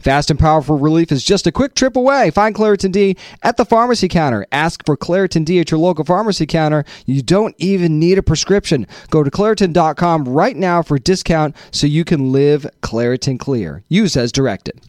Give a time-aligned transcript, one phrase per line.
[0.00, 2.30] Fast and powerful relief is just a quick trip away.
[2.30, 4.46] Find Claritin D at the pharmacy counter.
[4.52, 6.84] Ask for Claritin D at your local pharmacy counter.
[7.06, 8.86] You don't even need a prescription.
[9.10, 13.82] Go to Claritin.com right now for a discount so you can live Claritin Clear.
[13.88, 14.80] Use as directed.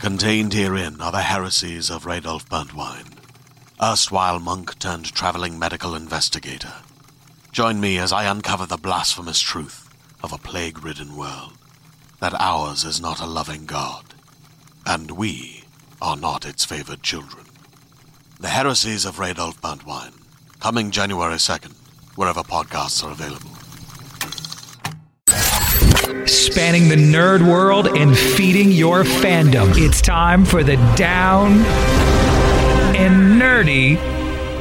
[0.00, 3.18] Contained herein are the heresies of Radolf Burntwine,
[3.82, 6.72] erstwhile monk turned traveling medical investigator.
[7.52, 11.52] Join me as I uncover the blasphemous truth of a plague ridden world
[12.20, 14.04] that ours is not a loving God,
[14.86, 15.64] and we
[16.00, 17.46] are not its favored children.
[18.38, 20.12] The Heresies of Radolf Burntwine,
[20.60, 21.74] coming January 2nd,
[22.16, 23.50] wherever podcasts are available.
[26.26, 29.72] Spanning the nerd world and feeding your fandom.
[29.76, 31.52] It's time for the Down
[32.94, 33.96] and Nerdy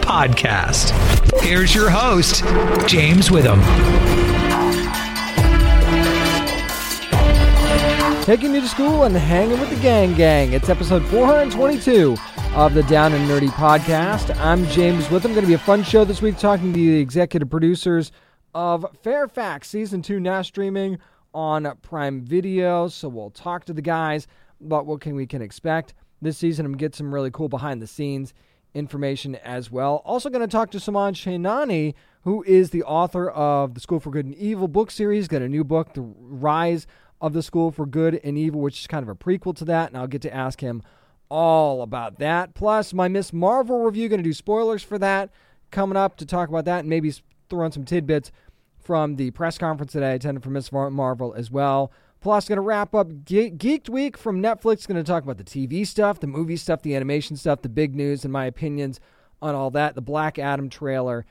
[0.02, 0.92] podcast.
[1.42, 2.44] Here's your host,
[2.88, 4.29] James Witham.
[8.30, 10.54] Taking you to school and hanging with the gang gang.
[10.54, 12.16] It's episode 422
[12.54, 14.40] of the Down and Nerdy podcast.
[14.40, 15.32] I'm James Witham.
[15.32, 18.12] Going to be a fun show this week talking to the executive producers
[18.54, 21.00] of Fairfax season 2 now streaming
[21.34, 22.88] on Prime Video.
[22.88, 24.28] So we'll talk to the guys
[24.64, 27.88] about what can we can expect this season and get some really cool behind the
[27.88, 28.36] scenes
[28.76, 30.04] information as well.
[30.06, 34.12] Also going to talk to Soman Chainani, who is the author of the School for
[34.12, 35.28] Good and Evil book series.
[35.28, 36.86] Got a new book, The Rise
[37.22, 39.90] of the School for Good and Evil, which is kind of a prequel to that,
[39.90, 40.82] and I'll get to ask him
[41.30, 42.54] all about that.
[42.54, 45.30] Plus, my Miss Marvel review, going to do spoilers for that
[45.72, 47.14] coming up to talk about that and maybe
[47.50, 48.32] throw in some tidbits
[48.80, 51.92] from the press conference that I attended for Miss Marvel as well.
[52.22, 54.88] Plus, going to wrap up Ge- Geeked Week from Netflix.
[54.88, 57.96] Going to talk about the TV stuff, the movie stuff, the animation stuff, the big
[57.96, 59.00] news, and my opinions
[59.42, 61.26] on all that, the Black Adam trailer,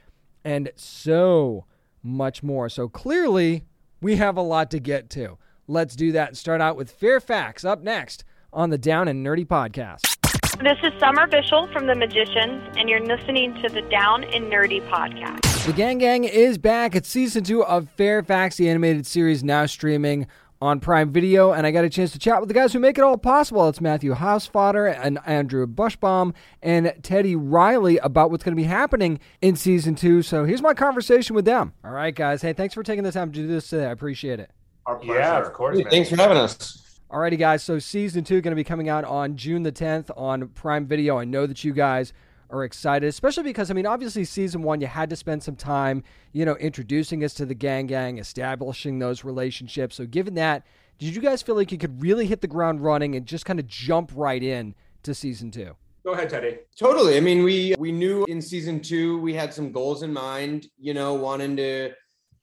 [0.45, 1.67] and so
[2.03, 2.69] much more.
[2.71, 3.65] So clearly,
[4.01, 5.37] we have a lot to get to.
[5.71, 8.25] Let's do that and start out with Fairfax up next
[8.55, 10.17] on the Down and Nerdy podcast.
[10.63, 14.81] This is Summer Bishil from The Magicians, and you're listening to the Down and Nerdy
[14.89, 15.67] podcast.
[15.67, 16.97] The Gang Gang is back.
[16.97, 20.27] It's season two of Fairfax, the animated series now streaming
[20.63, 22.97] on Prime Video, and I got a chance to chat with the guys who make
[22.97, 23.69] it all possible.
[23.69, 29.21] It's Matthew Hausfater and Andrew Buchsbaum and Teddy Riley about what's going to be happening
[29.43, 30.23] in season two.
[30.23, 31.75] So here's my conversation with them.
[31.85, 32.41] All right, guys.
[32.41, 33.85] Hey, thanks for taking the time to do this today.
[33.85, 34.51] I appreciate it.
[34.89, 35.21] Our pleasure.
[35.21, 35.77] Yeah, of course.
[35.77, 36.99] Hey, thanks for having us.
[37.11, 37.63] Alrighty, guys.
[37.63, 41.19] So season two going to be coming out on June the 10th on Prime Video.
[41.19, 42.15] I know that you guys
[42.49, 46.05] are excited, especially because I mean, obviously, season one you had to spend some time,
[46.33, 49.97] you know, introducing us to the gang gang, establishing those relationships.
[49.97, 50.65] So, given that,
[50.97, 53.61] did you guys feel like you could really hit the ground running and just kind
[53.61, 55.77] of jump right in to season two?
[56.03, 56.61] Go ahead, Teddy.
[56.79, 57.19] Totally.
[57.19, 60.69] I mean, we we knew in season two we had some goals in mind.
[60.79, 61.93] You know, wanting to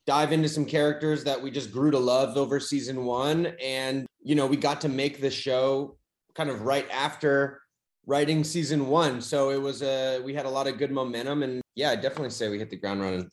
[0.06, 3.46] dive into some characters that we just grew to love over season one.
[3.62, 5.96] And, you know, we got to make the show
[6.34, 7.60] kind of right after
[8.06, 9.20] writing season one.
[9.20, 11.42] So it was a, we had a lot of good momentum.
[11.42, 13.28] And yeah, I definitely say we hit the ground running.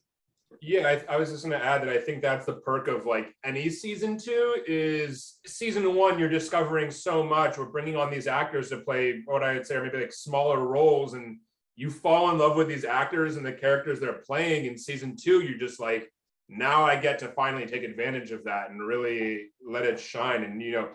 [0.62, 3.06] Yeah, I, I was just going to add that I think that's the perk of
[3.06, 7.58] like any season two is season one, you're discovering so much.
[7.58, 10.66] We're bringing on these actors to play what I would say are maybe like smaller
[10.66, 11.14] roles.
[11.14, 11.38] And
[11.76, 14.66] you fall in love with these actors and the characters they're playing.
[14.66, 16.10] In season two, you're just like,
[16.50, 20.44] now I get to finally take advantage of that and really let it shine.
[20.44, 20.90] And you know,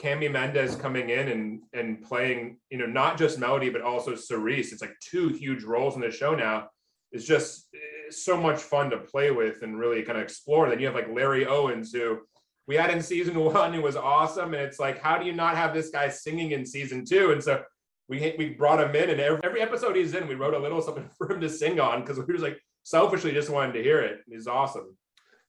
[0.00, 4.72] Cami Mendes coming in and and playing, you know, not just Melody but also Cerise.
[4.72, 6.68] It's like two huge roles in the show now.
[7.12, 10.68] It's just it's so much fun to play with and really kind of explore.
[10.68, 12.20] Then you have like Larry Owens who
[12.66, 15.56] we had in season one who was awesome, and it's like, how do you not
[15.56, 17.32] have this guy singing in season two?
[17.32, 17.62] And so
[18.08, 20.82] we we brought him in, and every, every episode he's in, we wrote a little
[20.82, 24.00] something for him to sing on because we were like, selfishly just wanted to hear
[24.00, 24.20] it.
[24.28, 24.96] He's awesome.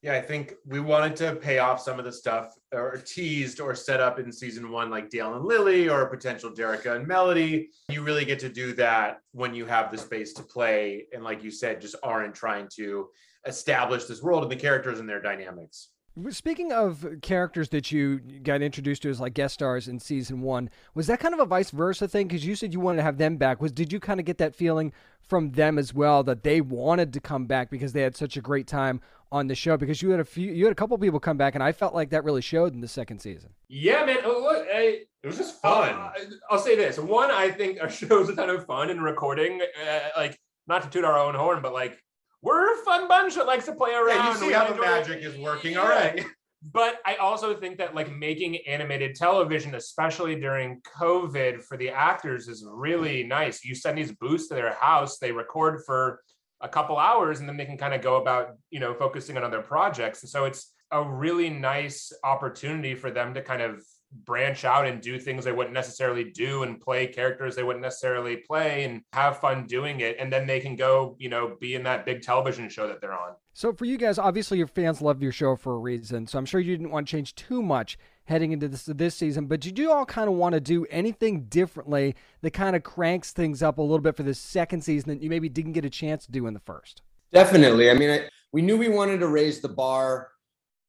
[0.02, 3.74] Yeah, I think we wanted to pay off some of the stuff or teased or
[3.74, 7.70] set up in season one, like Dale and Lily or potential Derica and Melody.
[7.88, 11.06] You really get to do that when you have the space to play.
[11.12, 13.08] And like you said, just aren't trying to
[13.46, 15.88] establish this world and the characters and their dynamics.
[16.30, 20.70] Speaking of characters that you got introduced to as like guest stars in season one,
[20.94, 22.26] was that kind of a vice versa thing?
[22.26, 23.60] Because you said you wanted to have them back.
[23.60, 27.12] Was did you kind of get that feeling from them as well that they wanted
[27.12, 29.76] to come back because they had such a great time on the show?
[29.76, 31.94] Because you had a few, you had a couple people come back, and I felt
[31.94, 33.50] like that really showed in the second season.
[33.68, 34.18] Yeah, man.
[34.24, 35.90] Oh, look, It was just fun.
[35.90, 36.12] Uh,
[36.50, 39.60] I'll say this: one, I think our show's a ton of fun and recording.
[39.60, 42.02] Uh, like, not to toot our own horn, but like,
[42.46, 44.18] we're a fun bunch that likes to play around.
[44.18, 45.76] yeah, you see We how the magic is working.
[45.76, 46.24] All right.
[46.72, 52.48] But I also think that like making animated television, especially during COVID, for the actors
[52.48, 53.64] is really nice.
[53.64, 56.20] You send these booths to their house, they record for
[56.60, 59.44] a couple hours, and then they can kind of go about you know focusing on
[59.44, 60.22] other projects.
[60.22, 63.84] And so it's a really nice opportunity for them to kind of
[64.24, 68.36] branch out and do things they wouldn't necessarily do and play characters they wouldn't necessarily
[68.36, 71.82] play and have fun doing it and then they can go you know be in
[71.82, 75.22] that big television show that they're on So for you guys, obviously your fans love
[75.22, 76.26] your show for a reason.
[76.26, 77.96] So I'm sure you didn't want to change too much
[78.26, 79.46] heading into this this season.
[79.46, 83.32] But did you all kind of want to do anything differently that kind of cranks
[83.32, 85.90] things up a little bit for the second season that you maybe didn't get a
[85.90, 87.00] chance to do in the first?
[87.32, 87.90] Definitely.
[87.90, 90.28] I mean, I, we knew we wanted to raise the bar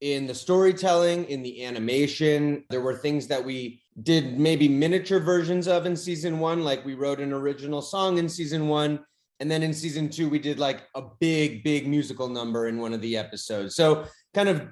[0.01, 2.63] in the storytelling, in the animation.
[2.69, 6.93] There were things that we did maybe miniature versions of in season one, like we
[6.93, 8.99] wrote an original song in season one.
[9.39, 12.93] And then in season two, we did like a big, big musical number in one
[12.93, 13.75] of the episodes.
[13.75, 14.67] So kind of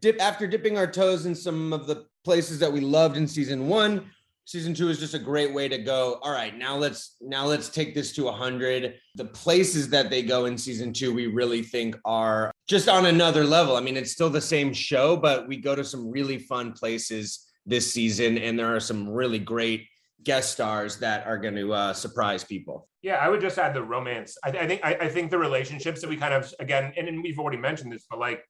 [0.00, 3.68] dip after dipping our toes in some of the places that we loved in season
[3.68, 4.10] one,
[4.48, 6.18] season two is just a great way to go.
[6.22, 10.46] All right now let's now let's take this to 100 the places that they go
[10.46, 13.76] in season two we really think are just on another level.
[13.76, 17.46] I mean it's still the same show but we go to some really fun places
[17.66, 19.86] this season and there are some really great
[20.24, 22.88] guest stars that are going to uh, surprise people.
[23.02, 24.38] Yeah, I would just add the romance.
[24.42, 27.22] I, I think I, I think the relationships that we kind of again, and, and
[27.22, 28.42] we've already mentioned this, but like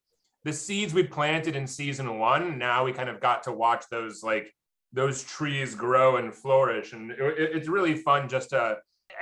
[0.44, 4.22] the seeds we planted in season one, now we kind of got to watch those
[4.22, 4.54] like
[5.00, 8.60] those trees grow and flourish, and it, it- it's really fun just to.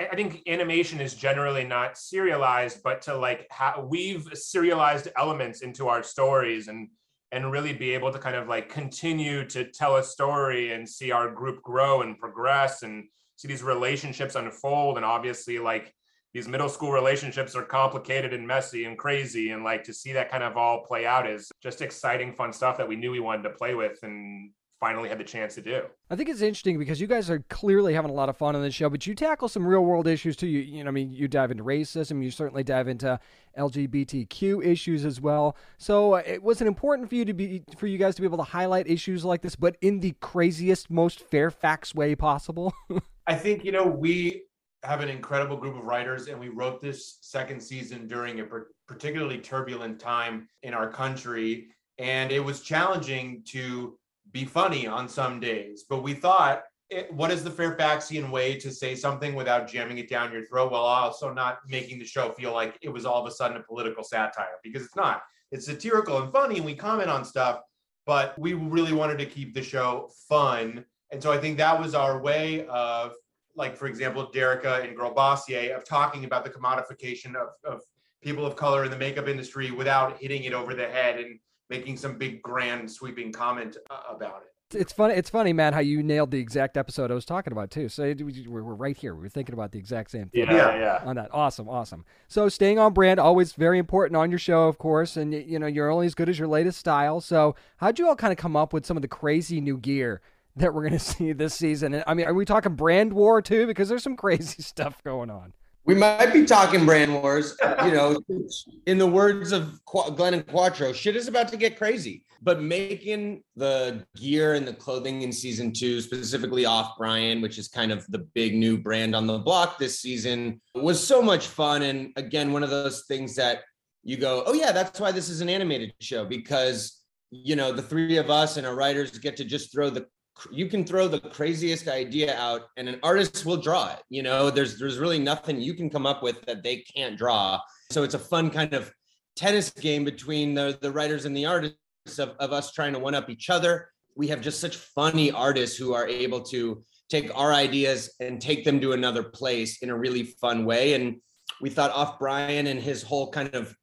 [0.00, 5.58] I I think animation is generally not serialized, but to like ha- weave serialized elements
[5.62, 6.88] into our stories and
[7.32, 11.10] and really be able to kind of like continue to tell a story and see
[11.18, 12.94] our group grow and progress and
[13.36, 14.96] see these relationships unfold.
[14.96, 15.86] And obviously like
[16.34, 19.50] these middle school relationships are complicated and messy and crazy.
[19.52, 22.76] And like to see that kind of all play out is just exciting fun stuff
[22.78, 23.98] that we knew we wanted to play with.
[24.02, 24.50] And
[24.80, 27.94] finally had the chance to do I think it's interesting because you guys are clearly
[27.94, 30.36] having a lot of fun on this show, but you tackle some real world issues
[30.36, 30.46] too.
[30.46, 33.18] You, you know, I mean, you dive into racism, you certainly dive into
[33.58, 35.56] LGBTQ issues as well.
[35.78, 38.26] So uh, it was it important for you to be for you guys to be
[38.26, 42.72] able to highlight issues like this, but in the craziest, most Fairfax way possible.
[43.26, 44.44] I think you know we
[44.84, 48.68] have an incredible group of writers, and we wrote this second season during a par-
[48.86, 51.66] particularly turbulent time in our country,
[51.98, 53.98] and it was challenging to
[54.36, 55.84] be funny on some days.
[55.88, 60.10] But we thought, it, what is the Fairfaxian way to say something without jamming it
[60.10, 63.26] down your throat, while also not making the show feel like it was all of
[63.26, 64.58] a sudden a political satire?
[64.62, 65.22] Because it's not.
[65.52, 67.60] It's satirical and funny, and we comment on stuff,
[68.04, 70.84] but we really wanted to keep the show fun.
[71.12, 73.14] And so I think that was our way of,
[73.54, 77.80] like, for example, Derica and Girl Bossier, of talking about the commodification of, of
[78.22, 81.96] people of color in the makeup industry without hitting it over the head and making
[81.96, 84.52] some big, grand, sweeping comment uh, about it.
[84.74, 85.14] It's funny.
[85.14, 87.88] It's funny, Matt, how you nailed the exact episode I was talking about too.
[87.88, 89.14] So we're we're right here.
[89.14, 90.48] We were thinking about the exact same thing.
[90.48, 91.02] Yeah.
[91.04, 92.04] On that, awesome, awesome.
[92.26, 95.16] So staying on brand, always very important on your show, of course.
[95.16, 97.20] And you know, you're only as good as your latest style.
[97.20, 100.20] So how'd you all kind of come up with some of the crazy new gear
[100.56, 101.94] that we're gonna see this season?
[101.94, 103.68] And I mean, are we talking brand war too?
[103.68, 105.52] Because there's some crazy stuff going on.
[105.86, 108.20] We might be talking brand wars you know
[108.86, 112.22] in the words of glenn and quattro shit is about to get crazy.
[112.42, 117.68] But making the gear and the clothing in season two specifically off brian which is
[117.68, 121.82] kind of the big new brand on the block this season was so much fun.
[121.82, 123.62] And again one of those things that
[124.02, 127.82] you go oh yeah that's why this is an animated show because you know the
[127.82, 130.06] three of us and our writers get to just throw the
[130.50, 134.50] you can throw the craziest idea out and an artist will draw it you know?
[134.50, 137.60] There's there's really nothing you can come up with that they can't draw.
[137.90, 138.92] So it's a fun kind of
[139.34, 143.14] tennis game between the the writers and the artists of, of us trying to one
[143.14, 143.90] up each other.
[144.14, 148.64] We have just such funny artists who are able to take our ideas and take
[148.64, 150.94] them to another place in a really fun way.
[150.94, 151.16] And
[151.60, 153.74] we thought off brian and his whole kind of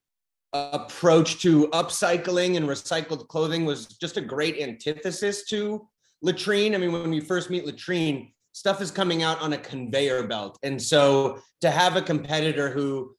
[0.53, 5.88] approach to upcycling and recycled clothing was just a great antithesis to
[6.24, 6.74] latrine.
[6.74, 10.58] I mean, when we first meet latrine, stuff is coming out on a conveyor belt.
[10.63, 13.15] And so to have a competitor who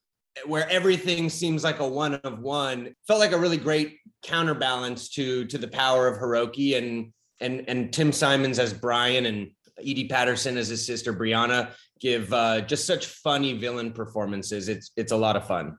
[0.46, 5.44] where everything seems like a one of one felt like a really great counterbalance to
[5.44, 10.56] to the power of Hiroki and and and Tim Simons as Brian and Edi Patterson
[10.56, 11.70] as his sister Brianna
[12.00, 14.68] give uh, just such funny villain performances.
[14.68, 15.78] It's it's a lot of fun.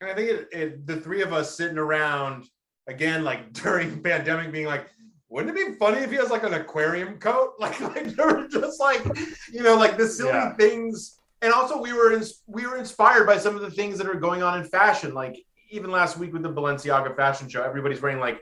[0.00, 2.46] And I think it, it, the three of us sitting around
[2.86, 4.88] again, like during pandemic, being like,
[5.32, 7.54] wouldn't it be funny if he has like an aquarium coat?
[7.58, 9.02] Like, like they were just like,
[9.50, 10.54] you know, like the silly Yeah.
[10.54, 11.18] things.
[11.40, 14.14] And also, we were in, we were inspired by some of the things that are
[14.14, 15.14] going on in fashion.
[15.14, 15.36] Like
[15.70, 18.40] even last week with the Balenciaga fashion show, everybody's wearing like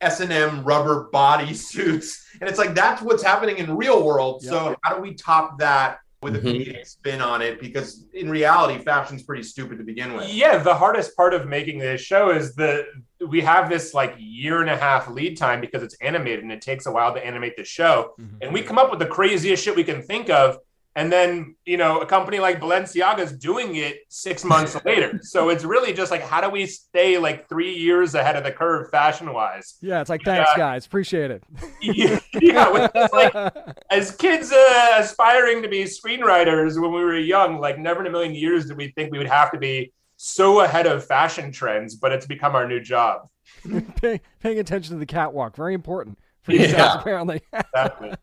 [0.00, 4.42] S and M rubber body suits, and it's like that's what's happening in real world.
[4.42, 6.44] So how do we top that with a Mhm.
[6.66, 7.60] comedic spin on it?
[7.60, 10.28] Because in reality, fashion's pretty stupid to begin with.
[10.28, 12.86] Yeah, the hardest part of making this show is that
[13.26, 16.60] we have this like year and a half lead time because it's animated and it
[16.60, 18.14] takes a while to animate the show.
[18.40, 20.58] And we come up with the craziest shit we can think of.
[20.96, 25.20] And then, you know, a company like Balenciaga is doing it six months later.
[25.22, 28.50] So it's really just like, how do we stay like three years ahead of the
[28.50, 29.76] curve fashion wise?
[29.80, 30.86] Yeah, it's like thanks, guys.
[30.86, 31.44] Appreciate it.
[31.80, 33.54] yeah, yeah, like
[33.90, 38.10] as kids uh, aspiring to be screenwriters when we were young, like never in a
[38.10, 41.94] million years did we think we would have to be so ahead of fashion trends,
[41.94, 43.28] but it's become our new job.
[44.02, 46.98] Pay, paying attention to the catwalk, very important for you Yeah.
[47.00, 47.40] apparently.
[47.52, 48.14] Exactly.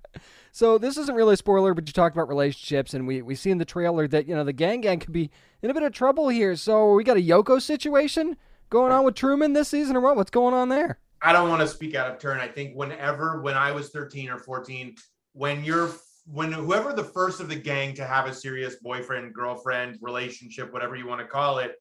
[0.51, 3.49] so this isn't really a spoiler, but you talked about relationships, and we we see
[3.49, 5.93] in the trailer that you know the gang gang could be in a bit of
[5.93, 6.55] trouble here.
[6.57, 8.35] So we got a Yoko situation
[8.69, 10.17] going on with Truman this season, or what?
[10.17, 10.99] What's going on there?
[11.21, 12.39] I don't want to speak out of turn.
[12.41, 14.95] I think whenever, when I was 13 or 14,
[15.33, 15.89] when you're,
[16.27, 20.95] when whoever the first of the gang to have a serious boyfriend, girlfriend, relationship, whatever
[20.95, 21.75] you want to call it,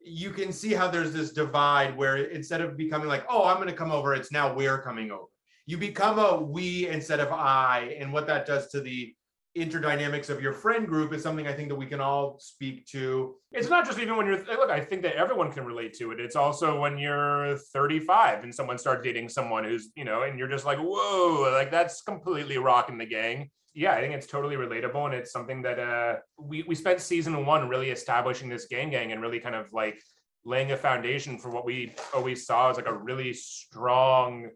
[0.00, 3.68] you can see how there's this divide where instead of becoming like, oh, I'm going
[3.68, 5.24] to come over, it's now we're coming over.
[5.66, 7.96] You become a we instead of I.
[7.98, 9.14] And what that does to the
[9.56, 13.34] interdynamics of your friend group is something I think that we can all speak to.
[13.52, 16.20] It's not just even when you're look, I think that everyone can relate to it.
[16.20, 20.48] It's also when you're 35 and someone starts dating someone who's, you know, and you're
[20.48, 23.50] just like, whoa, like that's completely rocking the gang.
[23.74, 27.46] Yeah, I think it's totally relatable and it's something that uh we, we spent season
[27.46, 30.00] one really establishing this gang gang and really kind of like
[30.44, 34.48] laying a foundation for what we always saw as like a really strong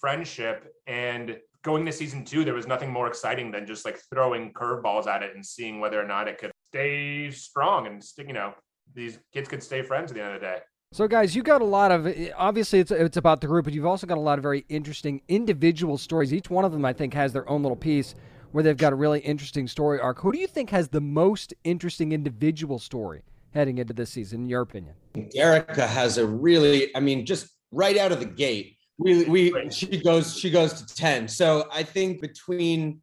[0.00, 0.72] friendship.
[0.86, 5.06] And going to season two, there was nothing more exciting than just like throwing curveballs
[5.06, 8.52] at it and seeing whether or not it could stay strong and stick, you know,
[8.94, 10.58] these kids could stay friends at the end of the day.
[10.92, 13.86] So, guys, you got a lot of obviously it's it's about the group, but you've
[13.86, 16.34] also got a lot of very interesting individual stories.
[16.34, 18.14] Each one of them, I think, has their own little piece
[18.52, 20.20] where they've got a really interesting story arc.
[20.20, 24.48] Who do you think has the most interesting individual story heading into this season, in
[24.48, 24.94] your opinion?
[25.34, 30.02] Erica has a really, I mean, just right out of the gate, we we she
[30.02, 31.26] goes she goes to 10.
[31.28, 33.00] So I think between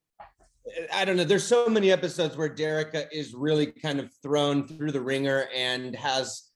[0.94, 4.92] I don't know, there's so many episodes where Derica is really kind of thrown through
[4.92, 6.50] the ringer and has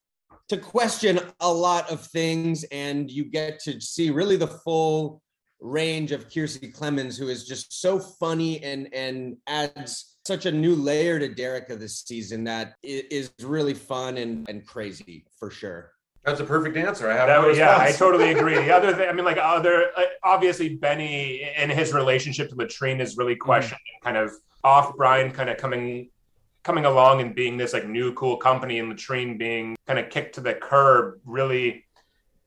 [0.50, 5.23] to question a lot of things and you get to see really the full
[5.64, 10.76] range of Kiersey Clemons who is just so funny and and adds such a new
[10.76, 15.92] layer to Derica this season that i- is really fun and, and crazy for sure.
[16.26, 17.10] That's a perfect answer.
[17.10, 18.56] I have That no yeah, I totally agree.
[18.56, 23.02] The other thing, I mean, like other, uh, obviously Benny and his relationship to Latrine
[23.02, 24.32] is really questioned and kind of
[24.64, 26.10] off Brian kind of coming
[26.64, 30.36] coming along and being this like new cool company and Latrine being kind of kicked
[30.36, 31.84] to the curb really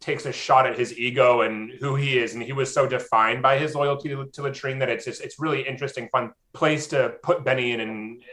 [0.00, 3.42] takes a shot at his ego and who he is and he was so defined
[3.42, 7.14] by his loyalty to, to Latrine that it's just it's really interesting fun place to
[7.22, 8.26] put Benny in and uh,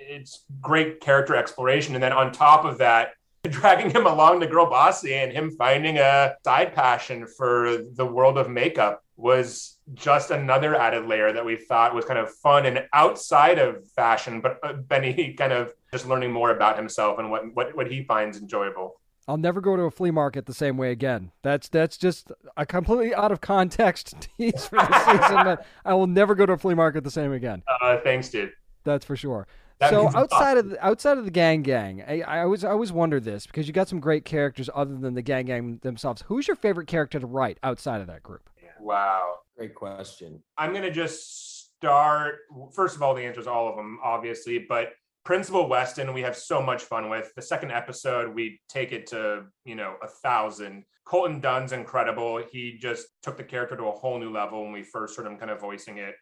[0.00, 3.12] it's great character exploration and then on top of that
[3.44, 8.38] dragging him along to Girl Bossy and him finding a side passion for the world
[8.38, 12.86] of makeup was just another added layer that we thought was kind of fun and
[12.92, 17.42] outside of fashion, but uh, Benny kind of just learning more about himself and what,
[17.54, 19.00] what, what he finds enjoyable.
[19.26, 21.32] I'll never go to a flea market the same way again.
[21.42, 25.44] That's that's just a completely out of context tease for the season.
[25.44, 27.62] But I will never go to a flea market the same again.
[27.80, 28.52] Uh, thanks, dude.
[28.84, 29.46] That's for sure.
[29.80, 30.22] That so means a lot.
[30.24, 33.46] outside of the, outside of the gang gang, I, I always I always wonder this
[33.46, 36.22] because you got some great characters other than the gang gang themselves.
[36.26, 38.48] Who's your favorite character to write outside of that group?
[38.80, 39.38] Wow.
[39.56, 40.42] Great question.
[40.58, 42.40] I'm going to just start.
[42.72, 44.92] First of all, the answer is all of them, obviously, but
[45.24, 47.32] Principal Weston, we have so much fun with.
[47.34, 50.84] The second episode, we take it to, you know, a thousand.
[51.06, 52.42] Colton Dunn's incredible.
[52.50, 55.36] He just took the character to a whole new level when we first heard him
[55.38, 56.14] kind of voicing it.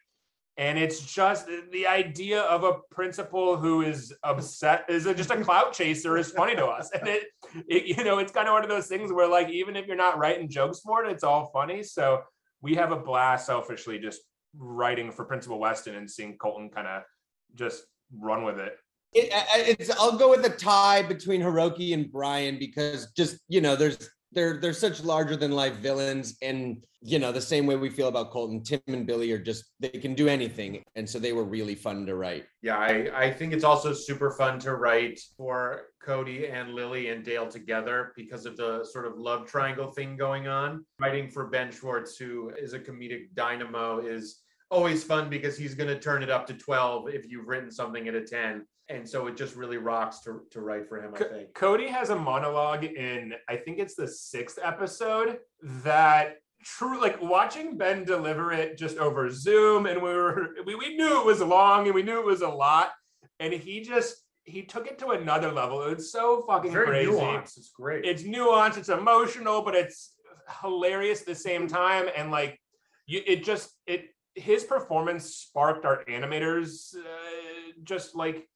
[0.57, 5.73] and it's just the idea of a principal who is upset is just a clout
[5.73, 7.23] chaser is funny to us and it,
[7.67, 9.95] it, you know it's kind of one of those things where like even if you're
[9.95, 12.21] not writing jokes for it it's all funny so
[12.61, 14.21] we have a blast selfishly just
[14.55, 17.01] writing for principal weston and seeing colton kind of
[17.55, 17.83] just
[18.19, 18.77] run with it
[19.15, 23.75] it, it's I'll go with a tie between Hiroki and Brian because just you know
[23.75, 27.89] there's they're they're such larger than life villains and you know the same way we
[27.89, 30.83] feel about colton tim and billy are just they can do anything.
[30.95, 32.45] And so they were really fun to write.
[32.61, 37.23] Yeah i i think it's also super fun to write for cody and lily and
[37.23, 40.85] dale together because of the sort of love triangle thing going on.
[40.99, 44.41] Writing for ben schwartz who is a comedic dynamo is
[44.71, 48.07] always fun because he's going to turn it up to 12 if you've written something
[48.07, 51.17] at a 10 and so it just really rocks to, to write for him i
[51.17, 51.53] think.
[51.53, 57.77] Cody has a monologue in i think it's the sixth episode that true like watching
[57.77, 61.85] ben deliver it just over zoom and we were we, we knew it was long
[61.85, 62.91] and we knew it was a lot
[63.39, 65.83] and he just he took it to another level.
[65.83, 67.11] It's so fucking Very crazy.
[67.11, 67.57] nuanced.
[67.57, 68.05] it's great.
[68.05, 70.13] It's nuanced it's emotional but it's
[70.61, 72.59] hilarious at the same time and like
[73.07, 78.47] you it just it his performance sparked our animators uh, just like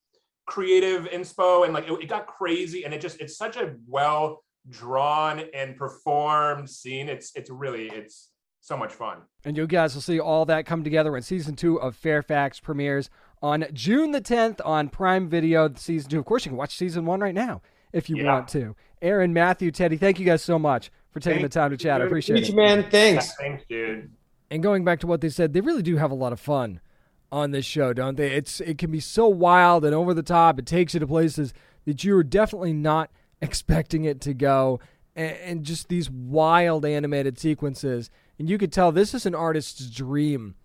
[0.47, 4.43] creative inspo and like it, it, got crazy and it just it's such a well
[4.69, 7.07] drawn and performed scene.
[7.07, 8.29] It's it's really it's
[8.61, 9.19] so much fun.
[9.45, 13.09] And you guys will see all that come together when season two of fairfax premieres
[13.41, 15.71] on june the 10th on prime video.
[15.75, 17.61] Season two of course you can watch season one right now
[17.93, 18.33] if you yeah.
[18.33, 18.75] want to.
[19.01, 21.97] Aaron matthew teddy thank you guys so much for taking Thanks, the time to chat.
[21.97, 22.03] Dude.
[22.03, 22.55] i appreciate it.
[22.55, 22.89] man.
[22.89, 23.35] Thanks.
[23.35, 24.11] Thanks dude.
[24.49, 26.79] And going back to what they said they really do have a lot of fun
[27.31, 28.31] on this show, don't they?
[28.31, 30.59] It's it can be so wild and over the top.
[30.59, 31.53] It takes you to places
[31.85, 33.09] that you are definitely not
[33.41, 34.79] expecting it to go,
[35.15, 38.09] and, and just these wild animated sequences.
[38.39, 40.55] And you could tell this is an artist's dream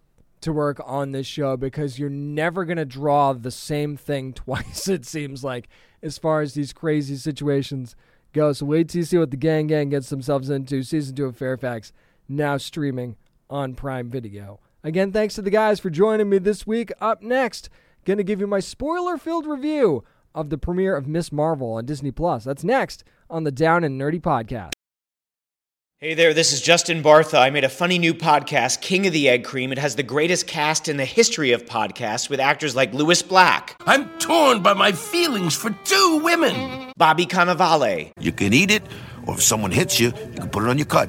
[0.43, 4.89] to work on this show because you're never going to draw the same thing twice,
[4.89, 5.69] it seems like,
[6.03, 7.97] as far as these crazy situations
[8.33, 8.53] go.
[8.53, 10.83] So wait till you see what the Gang Gang gets themselves into.
[10.83, 11.93] Season 2 of Fairfax,
[12.29, 13.17] now streaming
[13.49, 14.61] on Prime Video.
[14.85, 16.91] Again, thanks to the guys for joining me this week.
[17.01, 17.69] Up next,
[18.05, 20.03] going to give you my spoiler filled review
[20.35, 22.43] of the premiere of Miss Marvel on Disney Plus.
[22.45, 24.73] That's next on the Down and Nerdy podcast.
[25.99, 27.39] Hey there, this is Justin Bartha.
[27.39, 29.71] I made a funny new podcast, King of the Egg Cream.
[29.71, 33.77] It has the greatest cast in the history of podcasts with actors like Lewis Black.
[33.87, 36.91] I'm torn by my feelings for two women.
[36.97, 38.11] Bobby Cannavale.
[38.19, 38.83] You can eat it,
[39.29, 41.09] or if someone hits you, you can put it on your cut.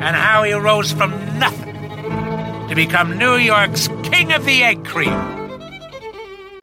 [0.00, 1.74] and how he rose from nothing
[2.68, 5.12] to become New York's King of the Egg Cream.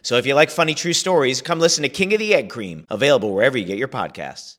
[0.02, 2.88] So if you like funny true stories, come listen to King of the Egg Cream,
[2.90, 4.58] available wherever you get your podcasts.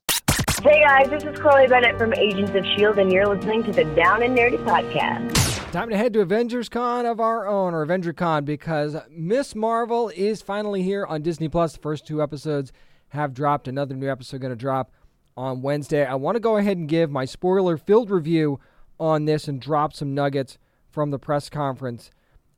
[0.63, 3.85] Hey guys, this is Chloe Bennet from Agents of S.H.I.E.L.D., and you're listening to the
[3.95, 5.73] Down and Nerdy Podcast.
[5.73, 10.09] Time to head to Avengers Con of our own, or Avenger Con, because Miss Marvel
[10.11, 11.73] is finally here on Disney Plus.
[11.73, 12.73] The first two episodes
[13.09, 13.69] have dropped.
[13.69, 14.93] Another new episode going to drop
[15.37, 16.05] on Wednesday.
[16.05, 18.59] I want to go ahead and give my spoiler filled review
[18.99, 20.59] on this and drop some nuggets
[20.91, 22.11] from the press conference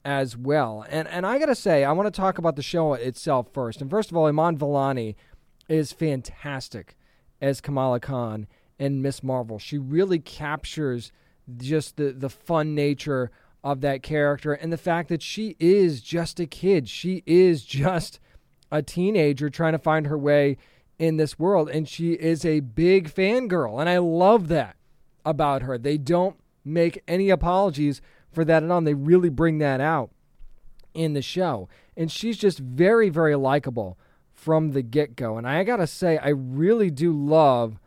[0.04, 0.84] as well.
[0.88, 3.80] And and I got to say, I want to talk about the show itself first.
[3.80, 5.14] And first of all, Iman Vellani
[5.68, 6.96] is fantastic
[7.40, 8.46] as Kamala Khan
[8.78, 9.58] in Miss Marvel.
[9.58, 11.12] She really captures
[11.56, 13.30] just the the fun nature
[13.62, 16.88] of that character and the fact that she is just a kid.
[16.88, 18.18] She is just
[18.72, 20.56] a teenager trying to find her way
[20.98, 21.68] in this world.
[21.68, 23.80] And she is a big fangirl.
[23.80, 24.76] And I love that
[25.24, 25.78] about her.
[25.78, 28.00] They don't make any apologies
[28.32, 28.80] for that at all.
[28.80, 30.10] They really bring that out
[30.94, 31.68] in the show.
[31.96, 33.98] And she's just very, very likable
[34.32, 35.36] from the get go.
[35.36, 37.78] And I got to say, I really do love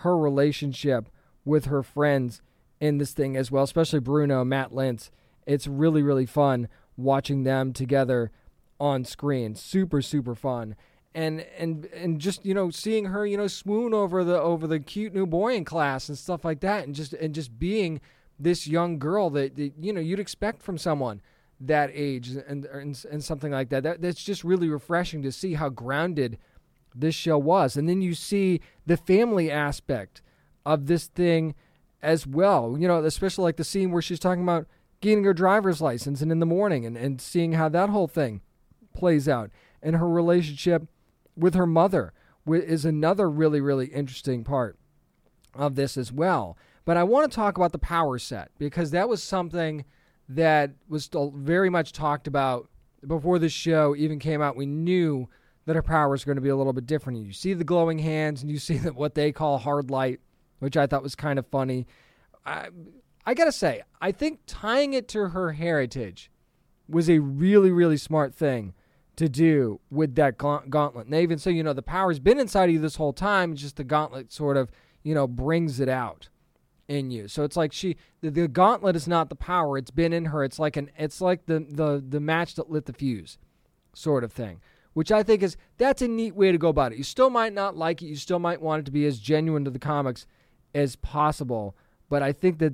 [0.00, 1.08] her relationship
[1.44, 2.42] with her friends
[2.80, 5.10] in this thing as well, especially Bruno, Matt Lintz.
[5.46, 8.30] It's really, really fun watching them together
[8.78, 9.54] on screen.
[9.54, 10.74] Super, super fun
[11.14, 14.78] and and and just you know seeing her you know swoon over the over the
[14.78, 18.00] cute new boy in class and stuff like that and just and just being
[18.38, 21.20] this young girl that, that you know you'd expect from someone
[21.60, 23.82] that age and and, and something like that.
[23.82, 26.38] that that's just really refreshing to see how grounded
[26.94, 30.22] this show was and then you see the family aspect
[30.64, 31.54] of this thing
[32.02, 34.66] as well you know especially like the scene where she's talking about
[35.00, 38.40] getting her driver's license and in the morning and, and seeing how that whole thing
[38.94, 39.50] plays out.
[39.82, 40.86] And her relationship
[41.36, 42.12] with her mother
[42.46, 44.78] is another really, really interesting part
[45.54, 46.56] of this as well.
[46.84, 49.84] But I want to talk about the power set because that was something
[50.28, 52.68] that was still very much talked about
[53.06, 54.56] before the show even came out.
[54.56, 55.28] We knew
[55.66, 57.24] that her power was going to be a little bit different.
[57.24, 60.20] You see the glowing hands and you see that what they call hard light,
[60.58, 61.86] which I thought was kind of funny.
[62.44, 62.68] I,
[63.26, 66.30] I got to say, I think tying it to her heritage
[66.88, 68.74] was a really, really smart thing
[69.20, 71.04] to do with that gauntlet.
[71.04, 73.52] And they even say, you know, the power's been inside of you this whole time.
[73.52, 74.70] It's just the gauntlet sort of,
[75.02, 76.30] you know, brings it out
[76.88, 77.28] in you.
[77.28, 79.76] So it's like she, the, the gauntlet is not the power.
[79.76, 80.42] It's been in her.
[80.42, 83.36] It's like an, it's like the the the match that lit the fuse,
[83.92, 84.62] sort of thing.
[84.94, 86.98] Which I think is that's a neat way to go about it.
[86.98, 88.06] You still might not like it.
[88.06, 90.26] You still might want it to be as genuine to the comics
[90.74, 91.76] as possible.
[92.08, 92.72] But I think that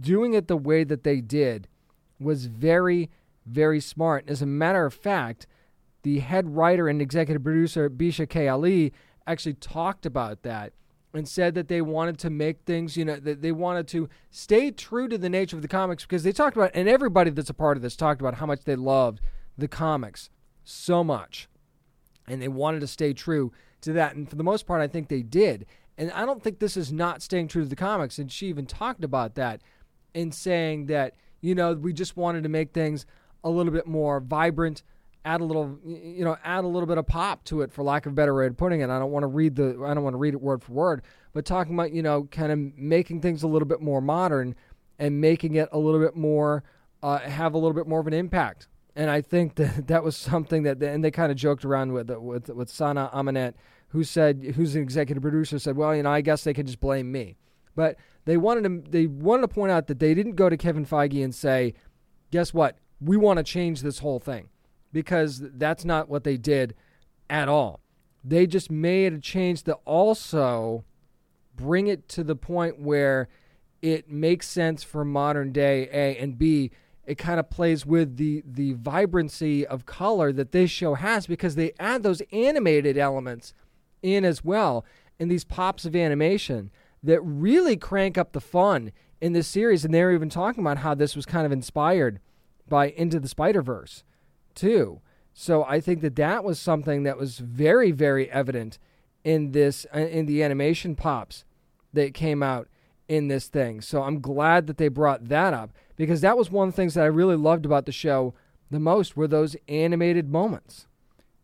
[0.00, 1.68] doing it the way that they did
[2.18, 3.10] was very,
[3.46, 4.24] very smart.
[4.26, 5.46] As a matter of fact,
[6.04, 8.46] the head writer and executive producer Bisha K.
[8.46, 8.92] Ali
[9.26, 10.72] actually talked about that
[11.12, 14.70] and said that they wanted to make things, you know, that they wanted to stay
[14.70, 17.54] true to the nature of the comics because they talked about, and everybody that's a
[17.54, 19.20] part of this talked about how much they loved
[19.56, 20.30] the comics
[20.62, 21.48] so much.
[22.26, 24.16] And they wanted to stay true to that.
[24.16, 25.66] And for the most part, I think they did.
[25.96, 28.18] And I don't think this is not staying true to the comics.
[28.18, 29.62] And she even talked about that
[30.14, 33.06] in saying that, you know, we just wanted to make things
[33.44, 34.82] a little bit more vibrant,
[35.24, 38.06] add a little you know add a little bit of pop to it for lack
[38.06, 38.90] of a better way of putting it.
[38.90, 41.02] I don't want to read the i don't want to read it word for word
[41.32, 44.54] but talking about you know kind of making things a little bit more modern
[44.98, 46.62] and making it a little bit more
[47.02, 48.68] uh, have a little bit more of an impact.
[48.96, 52.10] And i think that that was something that and they kind of joked around with
[52.10, 53.54] with with sana amanat
[53.88, 56.80] who said who's an executive producer said well you know i guess they could just
[56.80, 57.36] blame me.
[57.76, 60.86] But they wanted to they wanted to point out that they didn't go to kevin
[60.86, 61.74] feige and say
[62.30, 62.78] guess what?
[63.00, 64.48] We want to change this whole thing
[64.94, 66.74] because that's not what they did
[67.28, 67.80] at all.
[68.22, 70.84] They just made a change that also
[71.56, 73.28] bring it to the point where
[73.82, 76.70] it makes sense for modern day A and B.
[77.04, 81.56] It kind of plays with the the vibrancy of color that this show has because
[81.56, 83.52] they add those animated elements
[84.00, 84.86] in as well
[85.18, 86.70] in these pops of animation
[87.02, 89.84] that really crank up the fun in this series.
[89.84, 92.20] And they're even talking about how this was kind of inspired
[92.66, 94.04] by Into the Spider-Verse
[94.54, 95.00] too.
[95.32, 98.78] So I think that that was something that was very, very evident
[99.24, 101.44] in this uh, in the animation pops
[101.92, 102.68] that came out
[103.08, 103.80] in this thing.
[103.80, 106.94] So I'm glad that they brought that up because that was one of the things
[106.94, 108.34] that I really loved about the show
[108.70, 110.86] the most were those animated moments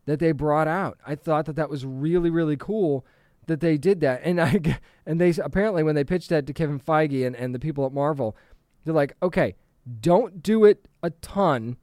[0.05, 0.97] that they brought out.
[1.05, 3.05] I thought that that was really, really cool
[3.47, 4.21] that they did that.
[4.23, 7.59] And I and they apparently when they pitched that to Kevin Feige and, and the
[7.59, 8.35] people at Marvel,
[8.83, 9.55] they're like, okay,
[9.99, 11.77] don't do it a ton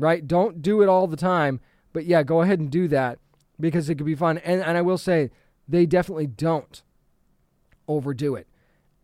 [0.00, 0.26] right?
[0.26, 1.60] Don't do it all the time,
[1.92, 3.18] but yeah, go ahead and do that
[3.58, 4.38] because it could be fun.
[4.38, 5.30] And, and I will say,
[5.68, 6.82] they definitely don't
[7.86, 8.46] overdo it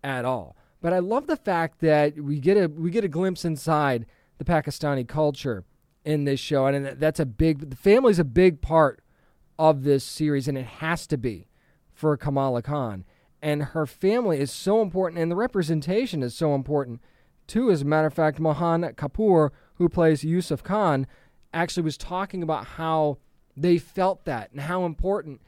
[0.02, 0.56] at all.
[0.80, 4.06] But I love the fact that we get a we get a glimpse inside
[4.38, 5.64] the Pakistani culture
[6.04, 7.70] in this show, and that's a big.
[7.70, 9.00] The family's a big part
[9.58, 11.48] of this series, and it has to be
[11.92, 13.04] for Kamala Khan.
[13.42, 17.00] And her family is so important, and the representation is so important
[17.46, 17.70] too.
[17.70, 21.06] As a matter of fact, Mohan Kapoor who plays Yusuf Khan,
[21.52, 23.18] actually was talking about how
[23.56, 25.40] they felt that and how important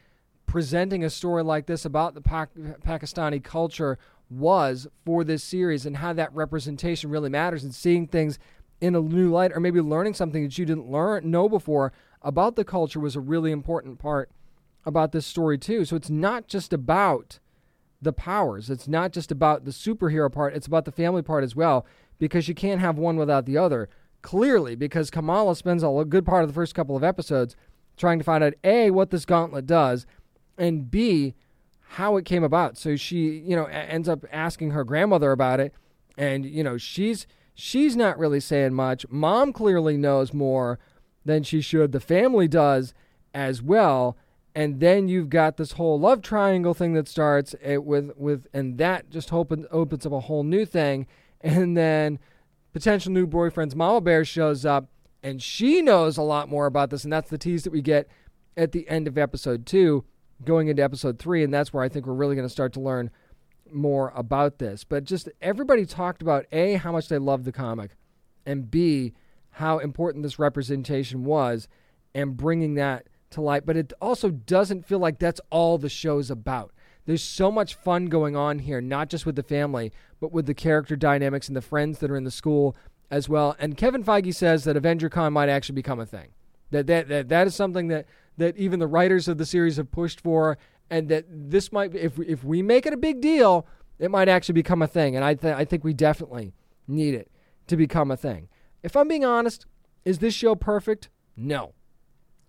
[0.45, 2.47] presenting a story like this about the pa-
[2.83, 8.39] Pakistani culture was for this series and how that representation really matters and seeing things
[8.81, 12.55] in a new light or maybe learning something that you didn't learn know before about
[12.55, 14.31] the culture was a really important part
[14.85, 15.85] about this story too.
[15.85, 17.39] So it's not just about
[18.01, 18.69] the powers.
[18.69, 21.85] It's not just about the superhero part, it's about the family part as well
[22.17, 23.89] because you can't have one without the other
[24.21, 27.55] clearly because Kamala spends a good part of the first couple of episodes
[27.97, 30.05] trying to find out A, what this gauntlet does,
[30.57, 31.35] and B,
[31.91, 32.77] how it came about.
[32.77, 35.73] So she, you know, ends up asking her grandmother about it,
[36.17, 39.05] and you know, she's she's not really saying much.
[39.09, 40.79] Mom clearly knows more
[41.25, 41.91] than she should.
[41.91, 42.93] The family does
[43.33, 44.17] as well.
[44.55, 48.77] And then you've got this whole love triangle thing that starts it with with and
[48.77, 51.07] that just open, opens up a whole new thing.
[51.41, 52.19] And then
[52.73, 54.89] potential new boyfriend's mama bear shows up
[55.21, 58.07] and she knows a lot more about this and that's the tease that we get
[58.55, 60.03] at the end of episode 2
[60.45, 62.79] going into episode 3 and that's where I think we're really going to start to
[62.79, 63.11] learn
[63.71, 64.83] more about this.
[64.83, 67.91] But just everybody talked about a how much they loved the comic
[68.45, 69.13] and b
[69.51, 71.67] how important this representation was
[72.13, 73.65] and bringing that to light.
[73.65, 76.71] But it also doesn't feel like that's all the show's about
[77.09, 80.53] there's so much fun going on here, not just with the family, but with the
[80.53, 82.75] character dynamics and the friends that are in the school
[83.09, 83.55] as well.
[83.57, 86.27] And Kevin Feige says that Avenger Con might actually become a thing.
[86.69, 88.05] That that that, that is something that
[88.37, 90.59] that even the writers of the series have pushed for,
[90.91, 93.65] and that this might if we, if we make it a big deal,
[93.97, 95.15] it might actually become a thing.
[95.15, 96.53] And I th- I think we definitely
[96.87, 97.31] need it
[97.65, 98.49] to become a thing.
[98.83, 99.65] If I'm being honest,
[100.05, 101.09] is this show perfect?
[101.35, 101.73] No,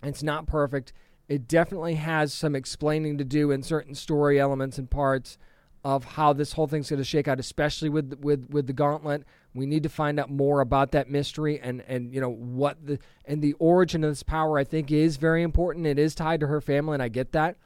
[0.02, 0.92] it's not perfect.
[1.30, 5.38] It definitely has some explaining to do in certain story elements and parts
[5.84, 9.22] of how this whole thing's going to shake out, especially with with with the gauntlet.
[9.54, 12.98] We need to find out more about that mystery and and you know what the
[13.24, 14.58] and the origin of this power.
[14.58, 15.86] I think is very important.
[15.86, 17.56] It is tied to her family, and I get that,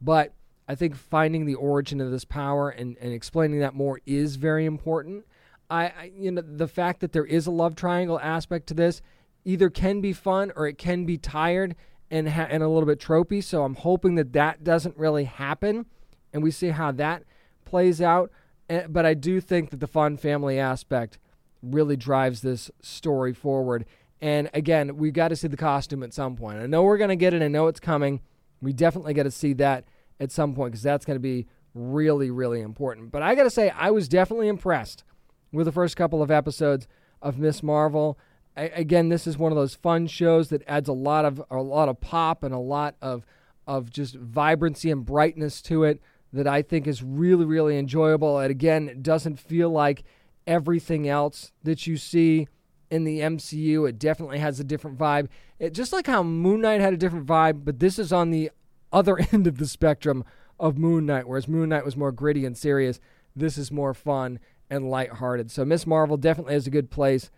[0.00, 0.32] but
[0.66, 4.64] I think finding the origin of this power and and explaining that more is very
[4.64, 5.26] important.
[5.68, 9.02] I, I you know the fact that there is a love triangle aspect to this
[9.44, 11.76] either can be fun or it can be tired
[12.10, 13.42] and ha- and a little bit tropey.
[13.42, 15.86] So I'm hoping that that doesn't really happen,
[16.32, 17.24] and we see how that
[17.64, 18.30] plays out.
[18.68, 21.18] Eh, but I do think that the fun family aspect
[21.62, 23.84] really drives this story forward.
[24.20, 26.58] And again, we've got to see the costume at some point.
[26.58, 27.42] I know we're going to get it.
[27.42, 28.20] I know it's coming.
[28.60, 29.84] We definitely got to see that
[30.18, 33.10] at some point because that's going to be really, really important.
[33.10, 35.04] But I got to say, I was definitely impressed
[35.52, 36.86] with the first couple of episodes
[37.22, 38.18] of Miss Marvel.
[38.56, 41.88] Again, this is one of those fun shows that adds a lot of a lot
[41.88, 43.24] of pop and a lot of
[43.66, 46.00] of just vibrancy and brightness to it
[46.32, 48.38] that I think is really, really enjoyable.
[48.38, 50.04] And again, it doesn't feel like
[50.46, 52.48] everything else that you see
[52.90, 53.88] in the MCU.
[53.88, 55.28] It definitely has a different vibe.
[55.58, 58.50] It, just like how Moon Knight had a different vibe, but this is on the
[58.92, 60.24] other end of the spectrum
[60.58, 63.00] of Moon Knight, whereas Moon Knight was more gritty and serious.
[63.34, 65.50] This is more fun and lighthearted.
[65.50, 67.30] So Miss Marvel definitely has a good place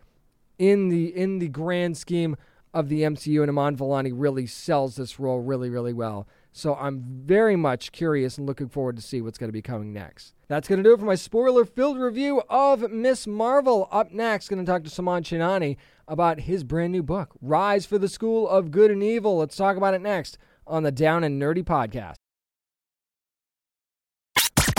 [0.63, 2.37] in the in the grand scheme
[2.73, 6.29] of the MCU, and Iman Vellani really sells this role really, really well.
[6.53, 9.93] So I'm very much curious and looking forward to see what's going to be coming
[9.93, 10.35] next.
[10.49, 13.89] That's going to do it for my spoiler-filled review of Miss Marvel.
[13.91, 17.99] Up next, going to talk to Soman Chainani about his brand new book, Rise for
[17.99, 19.39] the School of Good and Evil.
[19.39, 22.15] Let's talk about it next on the Down and Nerdy podcast.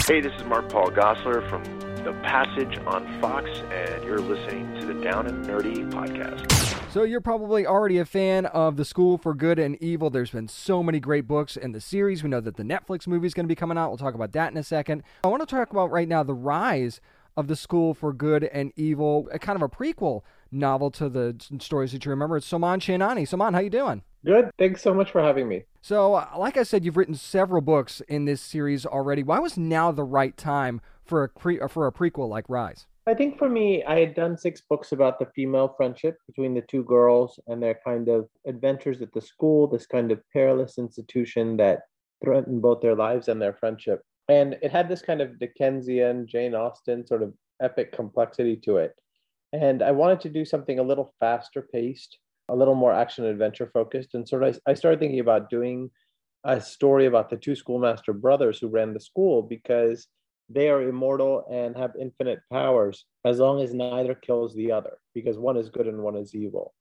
[0.07, 4.85] Hey, this is Mark Paul Gosselaar from The Passage on Fox, and you're listening to
[4.85, 6.51] the Down and Nerdy podcast.
[6.91, 10.09] So you're probably already a fan of The School for Good and Evil.
[10.09, 12.21] There's been so many great books in the series.
[12.21, 13.87] We know that the Netflix movie is going to be coming out.
[13.87, 15.03] We'll talk about that in a second.
[15.23, 16.99] I want to talk about right now the rise
[17.37, 21.37] of The School for Good and Evil, a kind of a prequel novel to the
[21.61, 22.35] stories that you remember.
[22.35, 23.21] It's Soman Chainani.
[23.21, 24.01] Soman, how you doing?
[24.25, 24.51] Good.
[24.59, 25.63] Thanks so much for having me.
[25.83, 29.21] So, uh, like I said, you've written several books in this series already.
[29.21, 32.87] Why was now the right time for a pre- uh, for a prequel like Rise?
[33.05, 36.61] I think for me, I had done six books about the female friendship between the
[36.61, 41.57] two girls and their kind of adventures at the school, this kind of perilous institution
[41.57, 41.81] that
[42.23, 44.03] threatened both their lives and their friendship.
[44.29, 48.95] And it had this kind of Dickensian, Jane Austen sort of epic complexity to it.
[49.51, 52.19] And I wanted to do something a little faster paced,
[52.49, 54.13] a little more action adventure focused.
[54.13, 55.89] And sort of I started thinking about doing
[56.43, 60.07] a story about the two schoolmaster brothers who ran the school because
[60.49, 65.37] they are immortal and have infinite powers as long as neither kills the other, because
[65.37, 66.73] one is good and one is evil.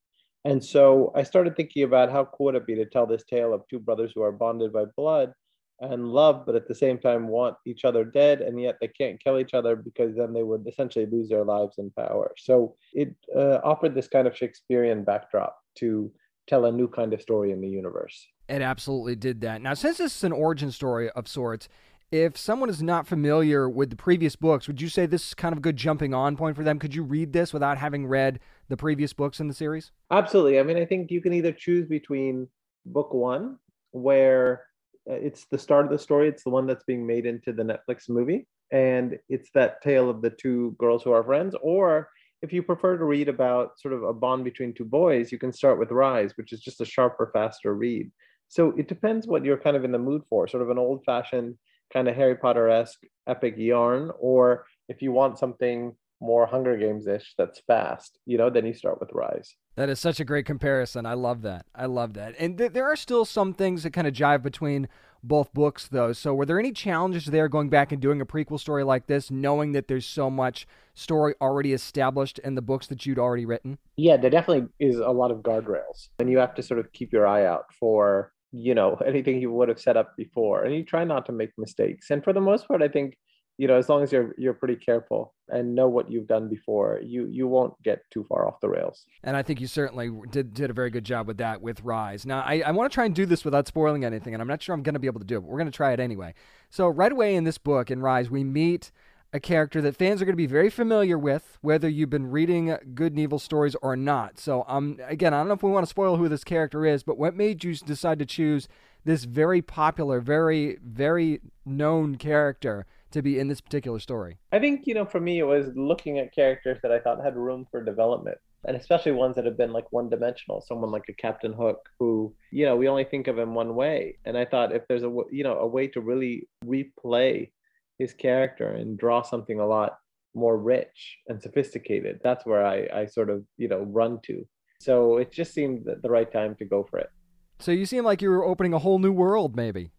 [0.45, 3.55] And so I started thinking about how cool would it be to tell this tale
[3.55, 5.33] of two brothers who are bonded by blood
[5.83, 9.23] and love, but at the same time want each other dead, and yet they can't
[9.23, 12.33] kill each other because then they would essentially lose their lives and power.
[12.39, 16.11] So it uh, offered this kind of Shakespearean backdrop to
[16.47, 18.27] tell a new kind of story in the universe.
[18.49, 19.61] It absolutely did that.
[19.61, 21.69] Now, since this is an origin story of sorts,
[22.13, 25.53] if someone is not familiar with the previous books, would you say this is kind
[25.53, 26.79] of a good jumping on point for them?
[26.79, 29.91] Could you read this without having read the previous books in the series?
[30.11, 30.61] Absolutely.
[30.61, 32.49] I mean, I think you can either choose between
[32.85, 33.59] book one,
[33.93, 34.65] where
[35.11, 37.63] Uh, it's the start of the story, it's the one that's being made into the
[37.63, 42.09] Netflix movie, and it's that tale of the two girls who are friends, or
[42.43, 45.53] if you prefer to read about sort of a bond between two boys, you can
[45.53, 48.11] start with Rise, which is just a sharper, faster read.
[48.49, 51.05] So it depends what you're kind of in the mood for, sort of an old
[51.05, 51.57] fashioned
[51.93, 57.07] kind of Harry Potter esque epic yarn, or if you want something more Hunger Games
[57.07, 59.55] ish that's fast, you know, then you start with Rise.
[59.75, 61.07] That is such a great comparison.
[61.07, 61.65] I love that.
[61.75, 62.35] I love that.
[62.39, 64.87] And th- there are still some things that kind of jive between
[65.23, 66.13] both books, though.
[66.13, 69.31] So, were there any challenges there going back and doing a prequel story like this,
[69.31, 73.79] knowing that there's so much story already established in the books that you'd already written?
[73.97, 77.13] Yeah, there definitely is a lot of guardrails, and you have to sort of keep
[77.13, 80.85] your eye out for you know anything you would have set up before and you
[80.85, 83.17] try not to make mistakes and for the most part i think
[83.59, 87.01] you know as long as you're you're pretty careful and know what you've done before
[87.03, 89.07] you you won't get too far off the rails.
[89.23, 92.25] And i think you certainly did did a very good job with that with rise.
[92.27, 94.63] Now i, I want to try and do this without spoiling anything and i'm not
[94.63, 96.01] sure i'm going to be able to do it but we're going to try it
[96.01, 96.35] anyway.
[96.71, 98.91] So right away in this book in rise we meet
[99.33, 102.77] a character that fans are going to be very familiar with, whether you've been reading
[102.95, 104.39] good and evil stories or not.
[104.39, 107.03] So, um, again, I don't know if we want to spoil who this character is,
[107.03, 108.69] but what made you decide to choose
[109.07, 114.39] this very popular, very, very known character to be in this particular story?
[114.53, 117.37] I think, you know, for me, it was looking at characters that I thought had
[117.37, 118.39] room for development.
[118.65, 122.33] And especially ones that have been like one dimensional, someone like a Captain Hook, who,
[122.53, 124.19] you know, we only think of him one way.
[124.25, 127.51] And I thought if there's a, you know, a way to really replay
[127.99, 129.99] his character and draw something a lot
[130.35, 134.47] more rich and sophisticated, that's where I, I sort of, you know, run to.
[134.81, 137.11] So it just seemed the right time to go for it.
[137.59, 139.91] So you seem like you were opening a whole new world, maybe.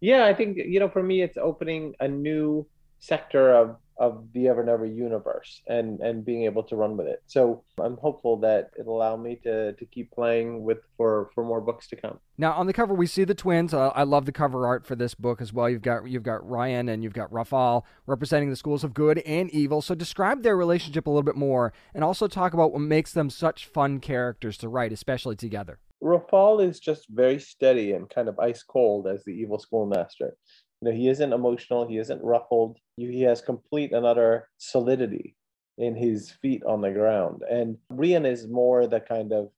[0.00, 2.66] Yeah, I think you know, for me, it's opening a new
[3.00, 7.20] sector of of the Evernever universe and and being able to run with it.
[7.26, 11.60] So I'm hopeful that it'll allow me to to keep playing with for for more
[11.60, 12.20] books to come.
[12.36, 13.74] Now on the cover we see the twins.
[13.74, 15.68] Uh, I love the cover art for this book as well.
[15.68, 19.50] You've got you've got Rhian and you've got Rafal representing the schools of good and
[19.50, 19.82] evil.
[19.82, 23.30] So describe their relationship a little bit more and also talk about what makes them
[23.30, 25.80] such fun characters to write, especially together.
[26.02, 30.36] Rafal is just very steady and kind of ice cold as the evil schoolmaster.
[30.80, 32.78] You know, he isn't emotional, he isn't ruffled.
[32.96, 35.36] He has complete and utter solidity
[35.76, 37.42] in his feet on the ground.
[37.50, 39.50] And Rhian is more the kind of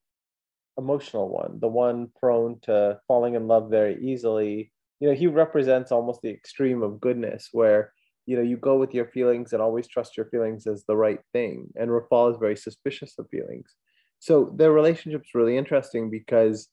[0.79, 4.73] emotional one, the one prone to falling in love very easily.
[5.01, 7.93] You know, he represents almost the extreme of goodness where
[8.27, 11.19] you know you go with your feelings and always trust your feelings as the right
[11.33, 13.75] thing and rafal is very suspicious of feelings
[14.21, 16.69] so their relationship's really interesting because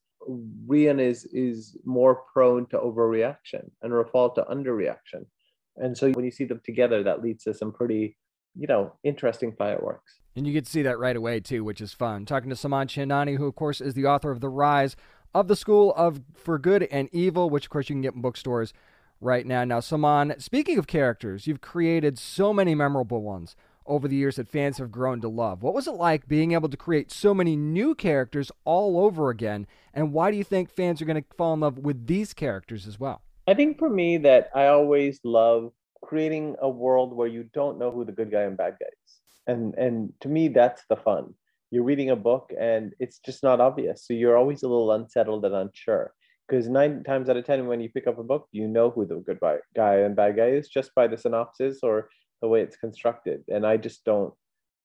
[0.67, 5.25] Rhian is is more prone to overreaction and Rafal to underreaction.
[5.77, 8.17] And so when you see them together, that leads to some pretty,
[8.55, 10.19] you know, interesting fireworks.
[10.36, 12.25] And you get to see that right away too, which is fun.
[12.25, 14.97] Talking to Soman Chainani, who of course is the author of The Rise
[15.33, 18.21] of the School of For Good and Evil, which of course you can get in
[18.21, 18.73] bookstores
[19.21, 19.63] right now.
[19.63, 23.55] Now, Saman, speaking of characters, you've created so many memorable ones
[23.88, 25.63] over the years that fans have grown to love.
[25.63, 29.67] What was it like being able to create so many new characters all over again?
[29.93, 32.88] And why do you think fans are going to fall in love with these characters
[32.88, 33.21] as well?
[33.47, 35.71] I think for me that I always love
[36.04, 39.19] creating a world where you don't know who the good guy and bad guy is.
[39.47, 41.34] And and to me that's the fun.
[41.71, 44.06] You're reading a book and it's just not obvious.
[44.06, 46.13] So you're always a little unsettled and unsure.
[46.47, 49.06] Because nine times out of ten, when you pick up a book, you know who
[49.06, 49.39] the good
[49.76, 52.10] guy and bad guy is just by the synopsis or
[52.41, 53.43] the way it's constructed.
[53.47, 54.34] And i just don't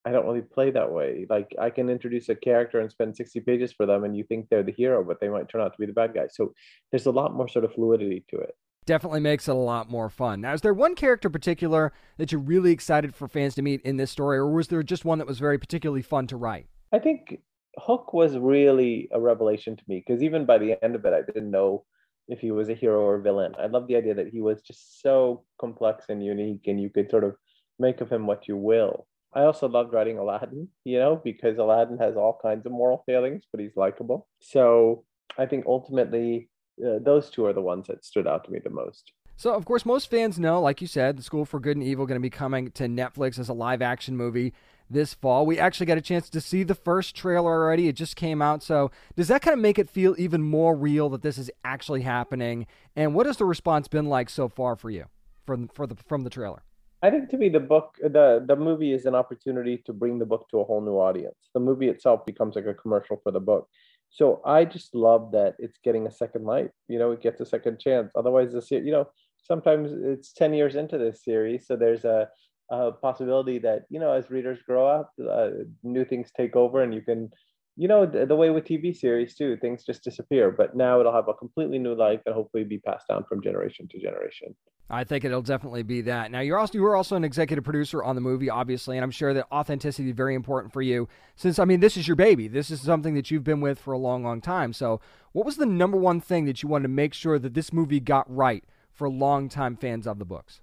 [0.04, 1.26] i don't really play that way.
[1.28, 4.48] Like i can introduce a character and spend 60 pages for them and you think
[4.48, 6.26] they're the hero but they might turn out to be the bad guy.
[6.30, 6.52] So
[6.90, 8.56] there's a lot more sort of fluidity to it.
[8.84, 10.40] Definitely makes it a lot more fun.
[10.40, 13.96] Now is there one character particular that you're really excited for fans to meet in
[13.96, 16.66] this story or was there just one that was very particularly fun to write?
[16.92, 17.40] I think
[17.78, 21.22] hook was really a revelation to me because even by the end of it i
[21.22, 21.84] didn't know
[22.32, 23.54] if he was a hero or villain.
[23.58, 27.10] I love the idea that he was just so complex and unique, and you could
[27.10, 27.36] sort of
[27.78, 29.06] make of him what you will.
[29.34, 33.44] I also loved writing Aladdin, you know, because Aladdin has all kinds of moral failings,
[33.50, 34.28] but he's likable.
[34.40, 35.04] So
[35.38, 36.48] I think ultimately
[36.84, 39.12] uh, those two are the ones that stood out to me the most.
[39.36, 42.06] So, of course, most fans know, like you said, The School for Good and Evil
[42.06, 44.52] going to be coming to Netflix as a live action movie
[44.92, 45.46] this fall.
[45.46, 47.88] We actually got a chance to see the first trailer already.
[47.88, 48.62] It just came out.
[48.62, 52.02] So, does that kind of make it feel even more real that this is actually
[52.02, 52.66] happening?
[52.94, 55.06] And what has the response been like so far for you
[55.46, 56.62] from for the from the trailer?
[57.02, 60.26] I think to me the book the the movie is an opportunity to bring the
[60.26, 61.50] book to a whole new audience.
[61.52, 63.68] The movie itself becomes like a commercial for the book.
[64.10, 66.70] So I just love that it's getting a second life.
[66.86, 68.12] You know, it gets a second chance.
[68.14, 69.08] Otherwise, this you know
[69.42, 72.28] sometimes it's ten years into this series, so there's a,
[72.70, 75.50] a possibility that you know as readers grow up, uh,
[75.82, 77.30] new things take over, and you can
[77.76, 80.50] you know the, the, way with tv series too things just disappear.
[80.50, 83.88] But now it'll have a completely new life and hopefully be passed down from generation
[83.90, 84.54] to generation.
[84.90, 86.30] I think it'll definitely be that.
[86.30, 89.10] Now you're also you were also an executive producer on the movie obviously and i'm
[89.10, 91.08] sure that authenticity is very important for you.
[91.36, 92.48] Since i mean this is your baby.
[92.48, 94.72] This is something that you've been with for a long long time.
[94.72, 95.00] So
[95.32, 98.00] what was the number one thing that you wanted to make sure that this movie
[98.00, 100.61] got right for longtime fans of the books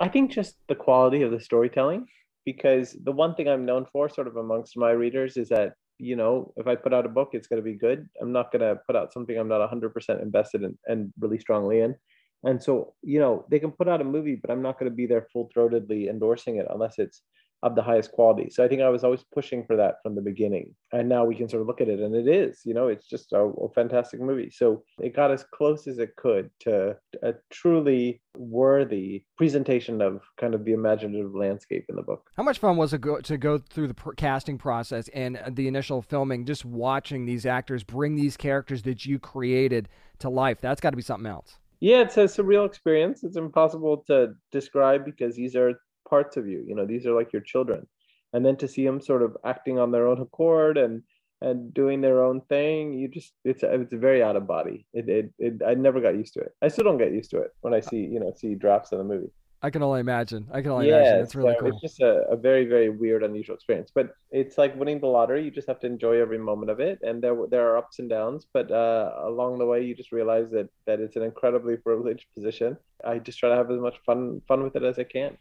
[0.00, 2.06] i think just the quality of the storytelling
[2.44, 6.16] because the one thing i'm known for sort of amongst my readers is that you
[6.16, 8.08] know, if I put out a book, it's going to be good.
[8.20, 11.80] I'm not going to put out something I'm not 100% invested in and really strongly
[11.80, 11.94] in.
[12.42, 14.96] And so, you know, they can put out a movie, but I'm not going to
[14.96, 17.22] be there full throatedly endorsing it unless it's
[17.62, 18.48] of the highest quality.
[18.50, 20.74] So I think I was always pushing for that from the beginning.
[20.92, 23.06] And now we can sort of look at it and it is, you know, it's
[23.06, 24.50] just a, a fantastic movie.
[24.50, 30.54] So it got as close as it could to a truly worthy presentation of kind
[30.54, 32.30] of the imaginative landscape in the book.
[32.36, 35.68] How much fun was it go, to go through the pr- casting process and the
[35.68, 39.88] initial filming, just watching these actors bring these characters that you created
[40.20, 40.60] to life?
[40.60, 41.58] That's got to be something else.
[41.80, 43.24] Yeah, it's a surreal experience.
[43.24, 45.80] It's impossible to describe because these are
[46.10, 46.64] parts of you.
[46.66, 47.86] You know, these are like your children,
[48.32, 51.02] and then to see them sort of acting on their own accord and
[51.42, 54.86] and doing their own thing, you just it's it's very out of body.
[54.92, 56.52] It, it it I never got used to it.
[56.60, 58.98] I still don't get used to it when I see you know see drafts of
[58.98, 59.32] the movie.
[59.62, 60.48] I can only imagine.
[60.50, 61.20] I can only yeah, imagine.
[61.20, 61.68] It's really so cool.
[61.68, 63.90] It's just a, a very, very weird, unusual experience.
[63.94, 65.44] But it's like winning the lottery.
[65.44, 66.98] You just have to enjoy every moment of it.
[67.02, 70.50] And there there are ups and downs, but uh, along the way, you just realize
[70.52, 72.78] that that it's an incredibly privileged position.
[73.04, 75.36] I just try to have as much fun fun with it as I can.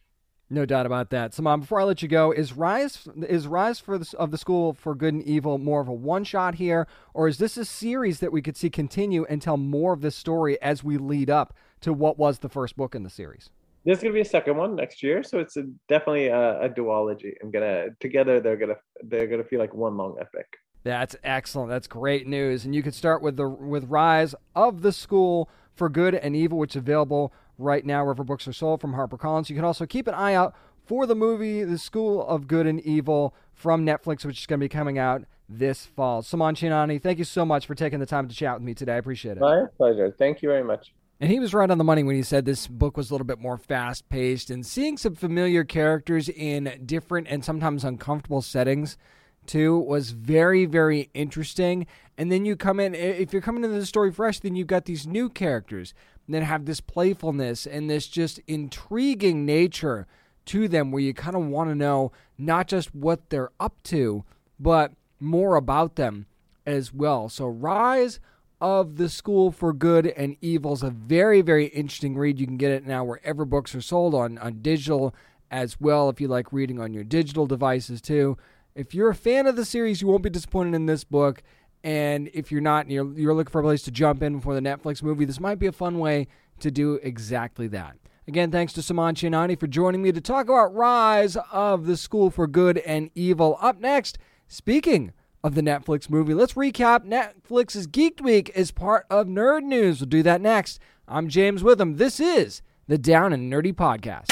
[0.52, 1.36] No doubt about that.
[1.36, 4.38] So, mom, before I let you go, is Rise is Rise for the, of the
[4.38, 7.66] School for Good and Evil more of a one shot here, or is this a
[7.66, 11.30] series that we could see continue and tell more of this story as we lead
[11.30, 13.52] up to what was the first book in the series?
[13.86, 17.34] There's gonna be a second one next year, so it's a, definitely a, a duology.
[17.44, 20.48] I'm gonna together they're gonna they're gonna feel like one long epic.
[20.84, 21.70] That's excellent.
[21.70, 22.66] That's great news.
[22.66, 26.58] And you could start with the with Rise of the School for Good and Evil,
[26.58, 29.50] which is available right now wherever books are sold from HarperCollins.
[29.50, 30.56] You can also keep an eye out
[30.86, 34.64] for the movie The School of Good and Evil from Netflix, which is going to
[34.64, 36.22] be coming out this fall.
[36.22, 38.94] Soman Chainani, thank you so much for taking the time to chat with me today.
[38.94, 39.42] I appreciate it.
[39.42, 40.14] My pleasure.
[40.18, 40.94] Thank you very much.
[41.20, 43.28] And he was right on the money when he said this book was a little
[43.28, 48.98] bit more fast paced and seeing some familiar characters in different and sometimes uncomfortable settings
[49.46, 51.88] too was very, very interesting.
[52.18, 54.86] And then you come in, if you're coming into the story fresh, then you've got
[54.86, 55.94] these new characters
[56.34, 60.08] that have this playfulness and this just intriguing nature
[60.46, 64.24] to them where you kind of want to know not just what they're up to,
[64.60, 66.26] but more about them
[66.66, 67.30] as well.
[67.30, 68.20] So, Rise
[68.62, 72.40] of the School for Good and Evil is a very, very interesting read.
[72.40, 75.14] You can get it now wherever books are sold on, on digital
[75.52, 78.38] as well, if you like reading on your digital devices too.
[78.76, 81.42] If you're a fan of the series, you won't be disappointed in this book.
[81.84, 84.62] And if you're not, you're, you're looking for a place to jump in before the
[84.62, 86.28] Netflix movie, this might be a fun way
[86.60, 87.96] to do exactly that.
[88.28, 92.30] Again, thanks to Soman Chainani for joining me to talk about Rise of the School
[92.30, 93.58] for Good and Evil.
[93.60, 95.14] Up next, speaking
[95.44, 100.00] of the Netflix movie, let's recap Netflix's Geek Week as part of Nerd News.
[100.00, 100.80] We'll do that next.
[101.08, 101.98] I'm James Witham.
[101.98, 104.28] This is the Down and Nerdy Podcast.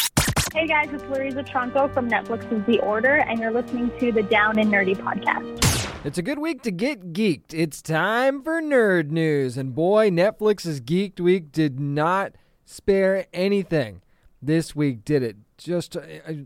[0.53, 4.59] Hey guys, it's Louriza Tronco from Netflix's The Order, and you're listening to the Down
[4.59, 5.76] and Nerdy Podcast.
[6.08, 7.53] It's a good week to get geeked.
[7.53, 9.58] It's time for nerd news.
[9.58, 12.32] And boy, Netflix's Geeked Week did not
[12.64, 14.01] spare anything
[14.41, 15.36] this week, did it?
[15.58, 16.01] Just uh,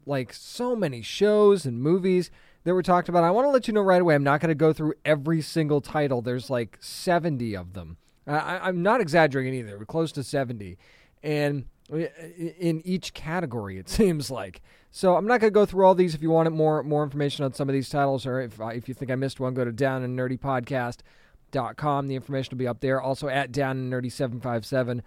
[0.07, 2.31] like so many shows and movies
[2.63, 3.23] that were talked about.
[3.23, 5.43] I want to let you know right away, I'm not going to go through every
[5.43, 6.23] single title.
[6.23, 7.97] There's like 70 of them.
[8.25, 9.77] I, am not exaggerating either.
[9.77, 10.79] We're close to 70.
[11.21, 14.61] And in each category, it seems like.
[14.91, 16.13] So I'm not going to go through all these.
[16.15, 18.93] If you wanted more more information on some of these titles, or if if you
[18.93, 22.07] think I missed one, go to Down and Nerdy Podcast.com.
[22.07, 23.01] The information will be up there.
[23.01, 25.01] Also at Down and Nerdy 757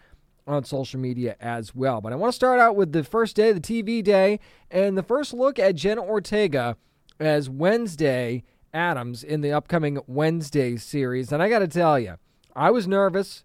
[0.47, 2.01] on social media as well.
[2.01, 5.03] But I want to start out with the first day, the TV day, and the
[5.03, 6.77] first look at Jenna Ortega
[7.19, 11.33] as Wednesday Addams in the upcoming Wednesday series.
[11.33, 12.17] And I got to tell you,
[12.55, 13.45] I was nervous.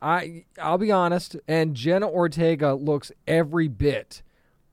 [0.00, 4.22] I I'll be honest, and Jenna Ortega looks every bit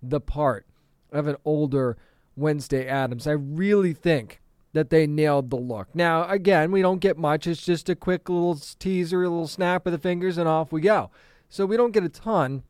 [0.01, 0.65] the part
[1.11, 1.97] of an older
[2.35, 3.27] Wednesday Addams.
[3.27, 4.41] I really think
[4.73, 5.87] that they nailed the look.
[5.95, 7.47] Now, again, we don't get much.
[7.47, 10.81] It's just a quick little teaser, a little snap of the fingers, and off we
[10.81, 11.09] go.
[11.47, 12.63] So we don't get a ton,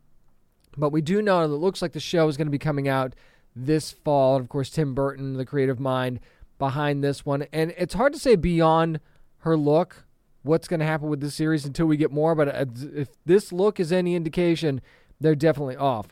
[0.77, 2.87] but we do know that it looks like the show is going to be coming
[2.87, 3.15] out
[3.55, 4.35] this fall.
[4.35, 6.19] And of course, Tim Burton, the creative mind
[6.59, 7.47] behind this one.
[7.51, 8.99] And it's hard to say beyond
[9.39, 10.04] her look
[10.45, 12.35] what's going to happen with this series until we get more.
[12.35, 14.81] But uh, if this look is any indication,
[15.19, 16.07] they're definitely off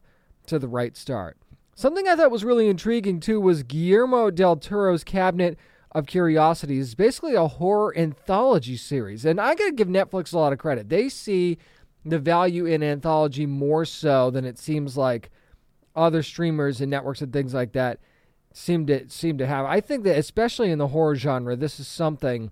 [0.48, 1.38] to the right start.
[1.76, 5.58] Something I thought was really intriguing too was Guillermo del Toro's Cabinet
[5.92, 6.96] of Curiosities.
[6.96, 9.26] Basically a horror anthology series.
[9.26, 10.90] And I got to give Netflix a lot of credit.
[10.90, 11.58] They see
[12.06, 15.30] the value in anthology more so than it seems like
[15.96, 18.00] other streamers and networks and things like that
[18.52, 19.66] seem to seem to have.
[19.66, 22.52] I think that especially in the horror genre, this is something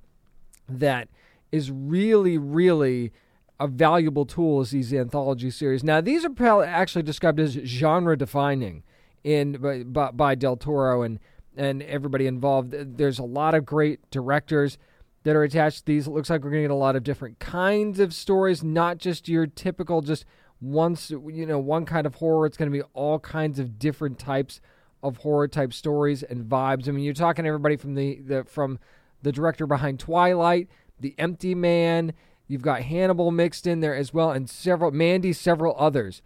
[0.68, 1.10] that
[1.52, 3.12] is really, really
[3.60, 5.84] a valuable tool as these anthology series.
[5.84, 8.84] Now, these are actually described as genre defining
[9.24, 11.20] in by, by Del Toro and
[11.56, 12.72] and everybody involved.
[12.72, 14.78] There's a lot of great directors
[15.24, 16.08] that are attached to these.
[16.08, 18.98] It looks like we're going to get a lot of different kinds of stories, not
[18.98, 20.26] just your typical just
[20.60, 22.46] once you know one kind of horror.
[22.46, 24.62] It's going to be all kinds of different types
[25.04, 26.88] of horror type stories and vibes.
[26.88, 28.80] I mean, you're talking everybody from the, the from
[29.22, 30.68] the director behind Twilight,
[31.02, 32.14] The Empty Man.
[32.48, 36.22] You've got Hannibal mixed in there as well, and several Mandy, several others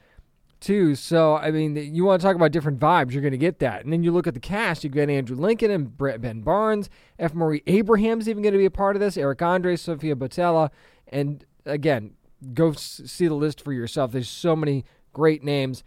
[0.60, 0.96] too.
[0.96, 3.84] So I mean, you want to talk about different vibes, you're going to get that.
[3.84, 6.90] And then you look at the cast, you get Andrew Lincoln and Brett Ben Barnes.
[7.20, 7.34] F.
[7.34, 9.18] Murray Abraham's even going to be a part of this.
[9.18, 10.72] Eric Andre, Sofia Boutella,
[11.08, 12.14] and again,
[12.54, 14.12] go see the list for yourself.
[14.12, 15.84] There's so many great names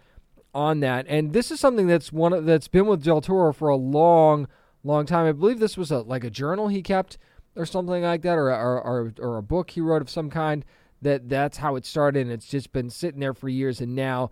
[0.54, 1.06] on that.
[1.08, 4.48] And this is something that's one of, that's been with Del Toro for a long,
[4.82, 5.26] long time.
[5.26, 7.18] I believe this was a like a journal he kept
[7.58, 10.64] or something like that, or or, or, or a book he wrote of some kind.
[11.02, 13.80] That that's how it started, and it's just been sitting there for years.
[13.80, 14.30] And now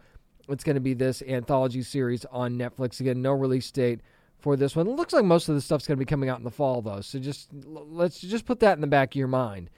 [0.49, 3.23] it's going to be this anthology series on Netflix again.
[3.23, 4.01] No release date
[4.39, 4.87] for this one.
[4.87, 6.83] It looks like most of the stuff's going to be coming out in the fall,
[6.83, 7.01] though.
[7.03, 9.71] So just let's just put that in the back of your mind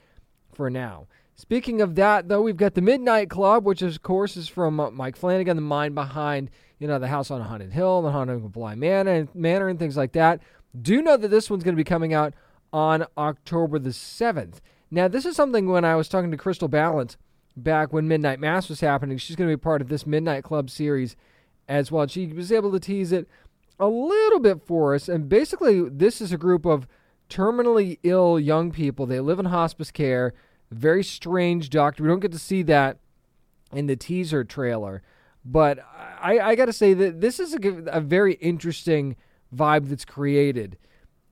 [0.54, 1.06] for now.
[1.34, 5.16] Speaking of that, though, we've got the Midnight Club, which of course is from Mike
[5.16, 8.72] Flanagan, the mind behind you know the House on a Haunted Hill, the Haunted Bly
[8.72, 10.40] and, Manor, and things like that.
[10.80, 12.34] Do know that this one's going to be coming out
[12.72, 14.60] on October the seventh.
[14.90, 17.16] Now, this is something when I was talking to Crystal Balint
[17.56, 19.18] back when Midnight Mass was happening.
[19.18, 21.16] She's going to be part of this Midnight Club series
[21.68, 22.06] as well.
[22.06, 23.28] She was able to tease it
[23.78, 26.86] a little bit for us, and basically, this is a group of
[27.28, 29.06] terminally ill young people.
[29.06, 30.34] They live in hospice care
[30.70, 32.02] very strange doctor.
[32.02, 32.98] We don't get to see that
[33.72, 35.02] in the teaser trailer,
[35.44, 35.78] but
[36.20, 39.16] I, I got to say that this is a, a very interesting
[39.54, 40.78] vibe that's created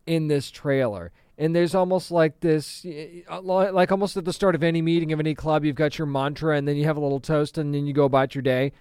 [0.06, 1.12] in this trailer.
[1.38, 2.86] And there's almost like this,
[3.28, 6.56] like almost at the start of any meeting of any club, you've got your mantra,
[6.56, 8.72] and then you have a little toast, and then you go about your day.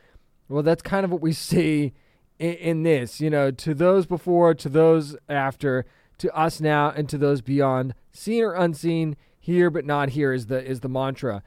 [0.48, 1.94] Well, that's kind of what we see
[2.40, 3.20] in, in this.
[3.20, 5.86] You know, to those before, to those after,
[6.20, 10.48] to us now, and to those beyond, seen or unseen here but not here is
[10.48, 11.44] the is the mantra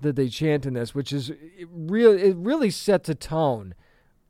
[0.00, 3.74] that they chant in this, which is it really it really sets a tone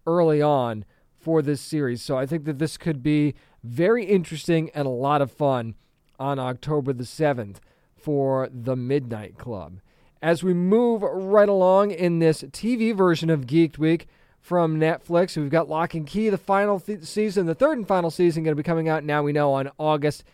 [0.06, 0.84] early on
[1.18, 2.02] for this series.
[2.02, 5.74] So I think that this could be very interesting and a lot of fun
[6.18, 7.56] on October the 7th
[7.96, 9.80] for the Midnight Club.
[10.22, 14.06] As we move right along in this TV version of Geeked Week
[14.40, 18.10] from Netflix, we've got Locke and Key, the final th- season, the third and final
[18.10, 19.22] season, going to be coming out now.
[19.22, 20.24] We know on August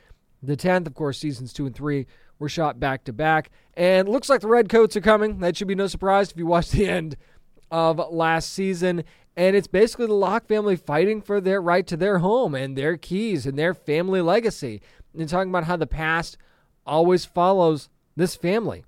[0.42, 0.86] the 10th.
[0.86, 2.06] Of course, seasons two and three
[2.38, 3.50] were shot back to back.
[3.74, 5.38] And looks like the Redcoats are coming.
[5.38, 7.16] That should be no surprise if you watched the end
[7.70, 9.04] of last season.
[9.36, 12.98] And it's basically the Locke family fighting for their right to their home and their
[12.98, 14.82] keys and their family legacy.
[15.14, 16.36] And talking about how the past
[16.86, 18.84] always follows this family.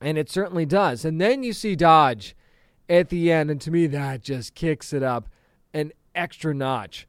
[0.00, 1.04] And it certainly does.
[1.04, 2.36] And then you see Dodge
[2.88, 3.50] at the end.
[3.50, 5.28] And to me, that just kicks it up
[5.72, 7.06] an extra notch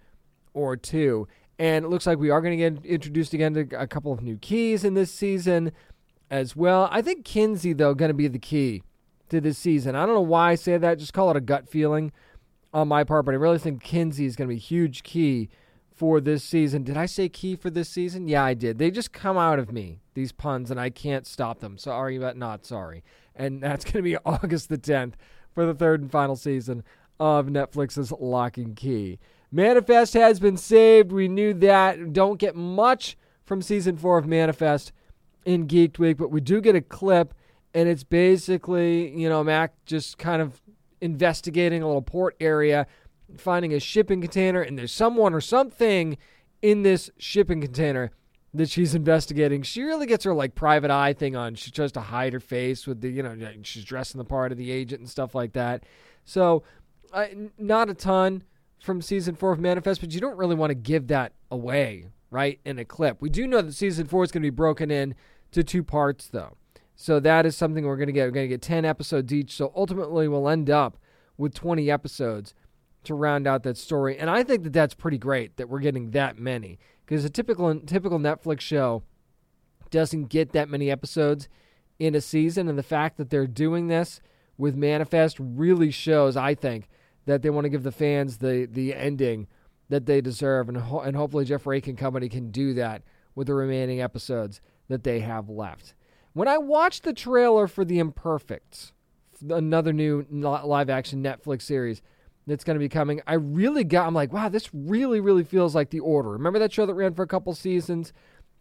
[0.54, 1.28] or two.
[1.58, 4.22] And it looks like we are going to get introduced again to a couple of
[4.22, 5.72] new keys in this season
[6.30, 6.90] as well.
[6.92, 8.84] I think Kinsey, though, going to be the key
[9.30, 9.96] to this season.
[9.96, 11.00] I don't know why I say that.
[11.00, 12.12] Just call it a gut feeling
[12.74, 15.50] on my part, but I really think Kinsey is going to be a huge key
[15.96, 16.84] for this season.
[16.84, 18.28] Did I say key for this season?
[18.28, 18.78] Yeah, I did.
[18.78, 21.78] They just come out of me, these puns, and I can't stop them.
[21.78, 23.04] Sorry, but not sorry.
[23.36, 25.14] And that's going to be August the 10th
[25.54, 26.84] for the third and final season
[27.20, 29.20] of Netflix's Locke and Key.
[29.52, 31.14] Manifest has been saved.
[31.14, 32.12] We knew that.
[32.12, 34.92] Don't get much from season four of Manifest
[35.46, 37.34] in Geeked Week, but we do get a clip,
[37.74, 40.62] and it's basically, you know, Mac just kind of
[41.00, 42.88] investigating a little port area,
[43.40, 46.18] finding a shipping container, and there's someone or something
[46.62, 48.12] in this shipping container
[48.54, 49.62] that she's investigating.
[49.62, 51.56] She really gets her like private eye thing on.
[51.56, 54.58] She tries to hide her face with the, you know, she's dressing the part of
[54.58, 55.84] the agent and stuff like that.
[56.24, 56.64] So,
[57.58, 58.44] not a ton
[58.80, 62.60] from season four of Manifest, but you don't really want to give that away, right,
[62.66, 63.22] in a clip.
[63.22, 65.16] We do know that season four is going to be broken in
[65.52, 66.58] to two parts, though.
[66.96, 68.26] So that is something we're going to get.
[68.26, 69.56] We're going to get 10 episodes each.
[69.56, 70.98] So ultimately, we'll end up
[71.38, 72.54] with 20 episodes
[73.06, 74.18] to round out that story.
[74.18, 77.80] And I think that that's pretty great that we're getting that many because a typical
[77.80, 79.04] typical Netflix show
[79.92, 81.48] doesn't get that many episodes
[82.00, 82.68] in a season.
[82.68, 84.20] And the fact that they're doing this
[84.58, 86.88] with Manifest really shows, I think,
[87.26, 89.48] that they want to give the fans the the ending
[89.90, 93.04] that they deserve, and ho- and hopefully Jeff Rake and company can do that
[93.36, 95.94] with the remaining episodes that they have left.
[96.34, 98.92] When I watched the trailer for The Imperfects,
[99.50, 102.02] another new live action Netflix series
[102.48, 105.74] that's going to be coming, I really got, I'm like, wow, this really, really feels
[105.74, 106.30] like The Order.
[106.30, 108.14] Remember that show that ran for a couple seasons?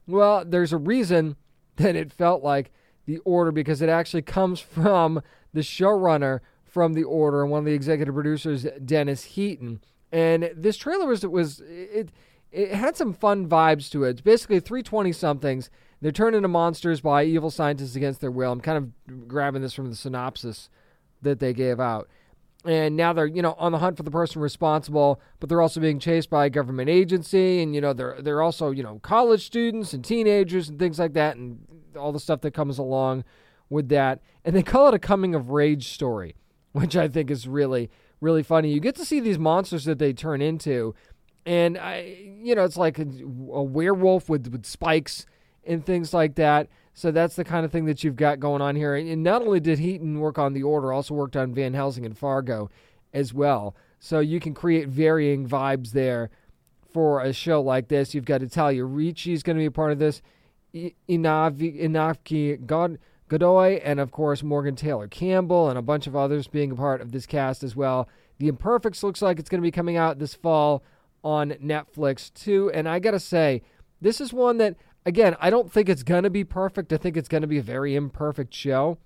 [0.07, 1.37] Well, there's a reason
[1.76, 2.72] that it felt like
[3.07, 5.22] The Order because it actually comes from
[5.53, 9.80] the showrunner from The Order and one of the executive producers, Dennis Heaton.
[10.11, 12.11] And this trailer was, was it,
[12.51, 14.11] it had some fun vibes to it.
[14.11, 15.70] It's basically 320 somethings.
[16.01, 18.53] They're turned into monsters by evil scientists against their will.
[18.53, 20.68] I'm kind of grabbing this from the synopsis
[21.22, 22.09] that they gave out.
[22.64, 25.80] And now they're, you know, on the hunt for the person responsible, but they're also
[25.80, 29.44] being chased by a government agency, and you know, they're they're also, you know, college
[29.44, 31.58] students and teenagers and things like that, and
[31.94, 33.24] all the stuff that comes along
[33.68, 34.20] with that.
[34.46, 36.36] And they call it a coming of rage story
[36.72, 37.90] which I think is really
[38.20, 38.72] really funny.
[38.72, 40.94] You get to see these monsters that they turn into,
[41.46, 45.26] and I, you know, it's like a, a werewolf with with spikes
[45.64, 46.68] and things like that.
[46.95, 48.95] So that's the kind of thing that you've got going on here.
[48.95, 52.16] And not only did Heaton work on The Order, also worked on Van Helsing and
[52.16, 52.70] Fargo
[53.12, 53.74] as well.
[53.99, 56.30] So you can create varying vibes there
[56.92, 58.14] for a show like this.
[58.14, 60.22] You've got Italia Ricci is going to be a part of this.
[60.72, 66.70] Inavi, God, Godoy, and of course Morgan Taylor Campbell, and a bunch of others being
[66.70, 68.09] a part of this cast as well.
[68.38, 70.84] The Imperfects looks like it's going to be coming out this fall
[71.24, 72.70] on Netflix too.
[72.72, 73.62] And I got to say,
[74.01, 74.76] this is one that,
[75.07, 76.92] again, I don't think it's going to be perfect.
[76.92, 78.98] I think it's going to be a very imperfect show.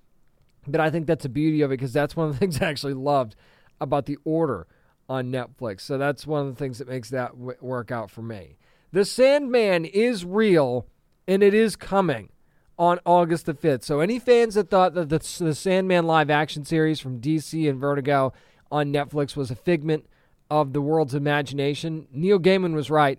[0.67, 2.67] But I think that's the beauty of it because that's one of the things I
[2.67, 3.35] actually loved
[3.81, 4.67] about The Order
[5.09, 5.83] on Netflix.
[5.83, 8.57] So that's one of the things that makes that w- work out for me.
[8.93, 10.87] The Sandman is real
[11.27, 12.31] and it is coming
[12.79, 13.83] on August the 5th.
[13.83, 17.81] So any fans that thought that the, the Sandman live action series from DC and
[17.81, 18.33] Vertigo
[18.71, 20.07] on Netflix was a figment
[20.51, 23.19] of the world's imagination, Neil Gaiman was right.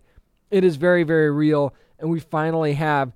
[0.49, 3.13] It is very, very real, and we finally have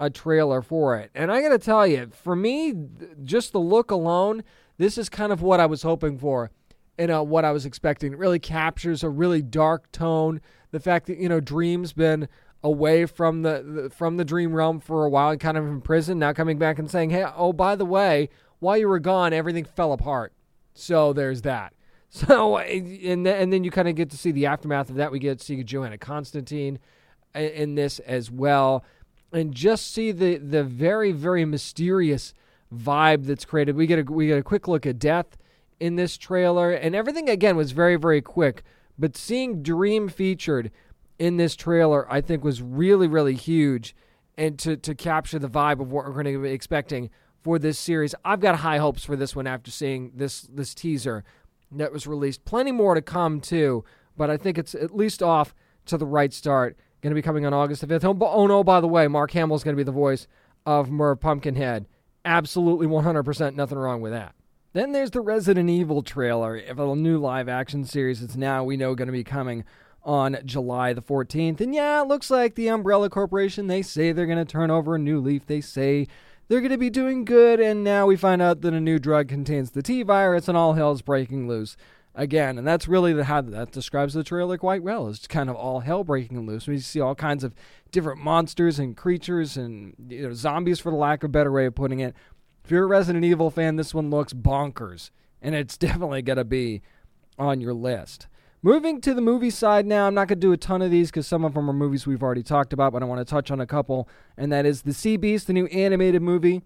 [0.00, 1.10] a trailer for it.
[1.14, 2.74] And I got to tell you, for me,
[3.22, 4.42] just the look alone,
[4.76, 6.50] this is kind of what I was hoping for
[6.98, 8.12] and uh, what I was expecting.
[8.12, 10.40] It really captures a really dark tone.
[10.70, 12.28] The fact that you know Dream's been
[12.62, 15.80] away from the, the, from the dream realm for a while and kind of in
[15.80, 18.28] prison, now coming back and saying, "Hey, oh by the way,
[18.58, 20.32] while you were gone, everything fell apart."
[20.74, 21.72] So there's that.
[22.14, 25.10] So and and then you kind of get to see the aftermath of that.
[25.10, 26.78] We get to see Johanna Constantine
[27.34, 28.84] in this as well,
[29.32, 32.34] and just see the the very very mysterious
[32.74, 33.76] vibe that's created.
[33.76, 35.36] We get a we get a quick look at death
[35.80, 38.62] in this trailer, and everything again was very, very quick.
[38.98, 40.70] But seeing Dream featured
[41.18, 43.94] in this trailer, I think, was really, really huge,
[44.36, 47.10] and to to capture the vibe of what we're going to be expecting
[47.42, 48.14] for this series.
[48.24, 51.24] I've got high hopes for this one after seeing this this teaser
[51.72, 52.44] that was released.
[52.44, 53.84] Plenty more to come too,
[54.16, 55.54] but I think it's at least off
[55.86, 56.76] to the right start.
[57.04, 58.16] Going to be coming on August the 5th.
[58.22, 60.26] Oh, no, by the way, Mark Hamill is going to be the voice
[60.64, 61.84] of Merv Pumpkinhead.
[62.24, 64.34] Absolutely 100% nothing wrong with that.
[64.72, 68.78] Then there's the Resident Evil trailer of a new live action series that's now we
[68.78, 69.64] know going to be coming
[70.02, 71.60] on July the 14th.
[71.60, 74.94] And yeah, it looks like the Umbrella Corporation, they say they're going to turn over
[74.94, 75.44] a new leaf.
[75.44, 76.08] They say
[76.48, 79.28] they're going to be doing good, and now we find out that a new drug
[79.28, 81.76] contains the T virus and all hell's breaking loose
[82.14, 82.58] again.
[82.58, 85.08] And that's really the, how that describes the trailer quite well.
[85.08, 86.66] It's kind of all hell breaking loose.
[86.66, 87.54] We see all kinds of
[87.90, 91.66] different monsters and creatures and you know, zombies, for the lack of a better way
[91.66, 92.14] of putting it.
[92.64, 95.10] If you're a Resident Evil fan, this one looks bonkers,
[95.42, 96.82] and it's definitely going to be
[97.38, 98.28] on your list.
[98.62, 101.10] Moving to the movie side now, I'm not going to do a ton of these
[101.10, 103.50] because some of them are movies we've already talked about, but I want to touch
[103.50, 104.08] on a couple,
[104.38, 106.62] and that is The Sea Beast, the new animated movie.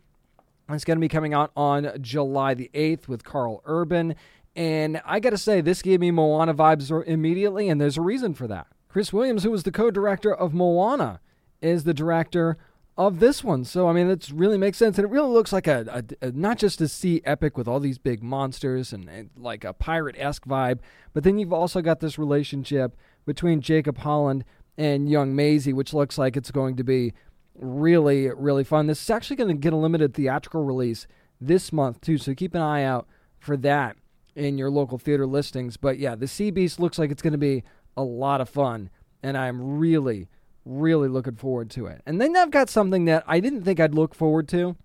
[0.71, 4.15] It's going to be coming out on July the 8th with Karl Urban.
[4.59, 8.35] And I got to say, this gave me Moana vibes immediately, and there's a reason
[8.35, 8.67] for that.
[8.89, 11.21] Chris Williams, who was the co director of Moana,
[11.63, 12.59] is the director
[12.97, 13.63] of this one.
[13.63, 16.33] So I mean, it really makes sense, and it really looks like a, a, a
[16.33, 20.17] not just a sea epic with all these big monsters and, and like a pirate
[20.19, 20.81] esque vibe,
[21.13, 22.97] but then you've also got this relationship
[23.27, 24.45] between Jacob Holland
[24.77, 27.15] and young Maisie, which looks like it's going to be
[27.55, 28.89] really really fun.
[28.89, 31.07] This is actually going to get a limited theatrical release
[31.41, 33.07] this month too, so keep an eye out
[33.39, 33.97] for that
[34.35, 35.77] in your local theater listings.
[35.77, 37.65] But yeah, the Sea Beast looks like it's going to be
[37.97, 38.91] a lot of fun,
[39.23, 40.29] and I'm really
[40.69, 42.03] really looking forward to it.
[42.07, 44.77] And then I've got something that I didn't think I'd look forward to.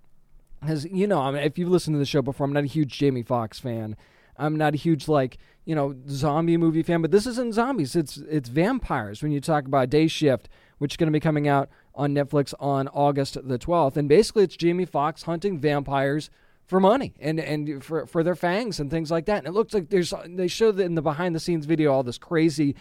[0.62, 2.68] Because, you know, I mean, if you've listened to the show before, I'm not a
[2.68, 3.98] huge Jamie Foxx fan.
[4.38, 7.96] I'm not a huge, like, you know, zombie movie fan, but this isn't zombies.
[7.96, 11.48] It's it's vampires when you talk about Day Shift, which is going to be coming
[11.48, 13.98] out on Netflix on August the 12th.
[13.98, 16.30] And basically, it's Jamie Foxx hunting vampires
[16.66, 19.40] for money and and for for their fangs and things like that.
[19.40, 22.04] And it looks like there's they show that in the behind the scenes video all
[22.04, 22.76] this crazy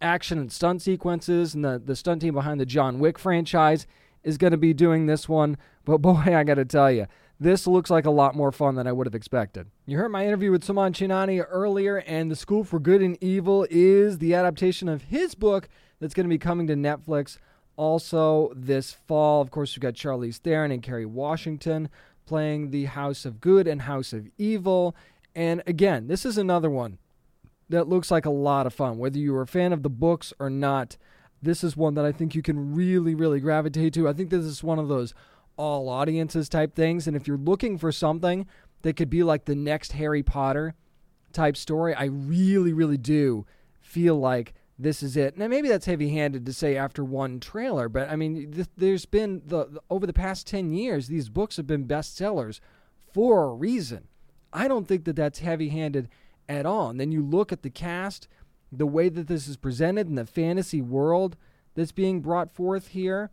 [0.00, 3.86] action and stunt sequences, and the, the stunt team behind the John Wick franchise
[4.22, 5.56] is going to be doing this one.
[5.84, 7.06] But boy, I got to tell you,
[7.38, 9.68] this looks like a lot more fun than I would have expected.
[9.86, 13.66] You heard my interview with Soman Chainani earlier, and The School for Good and Evil
[13.70, 15.68] is the adaptation of his book
[16.00, 17.38] that's going to be coming to Netflix
[17.76, 19.42] also this fall.
[19.42, 21.90] Of course, we've got Charlize Theron and Kerry Washington
[22.26, 24.94] playing the House of Good and House of Evil.
[25.34, 26.98] And again, this is another one
[27.68, 28.98] that looks like a lot of fun.
[28.98, 30.96] Whether you're a fan of the books or not,
[31.42, 34.08] this is one that I think you can really, really gravitate to.
[34.08, 35.14] I think this is one of those
[35.56, 37.06] all audiences type things.
[37.06, 38.46] And if you're looking for something
[38.82, 40.74] that could be like the next Harry Potter
[41.32, 43.46] type story, I really, really do
[43.80, 45.38] feel like this is it.
[45.38, 49.06] Now, maybe that's heavy handed to say after one trailer, but I mean, th- there's
[49.06, 52.60] been the, the over the past 10 years, these books have been bestsellers
[53.12, 54.08] for a reason.
[54.52, 56.08] I don't think that that's heavy handed
[56.48, 56.90] at all.
[56.90, 58.28] And then you look at the cast,
[58.70, 61.36] the way that this is presented and the fantasy world
[61.74, 63.30] that's being brought forth here.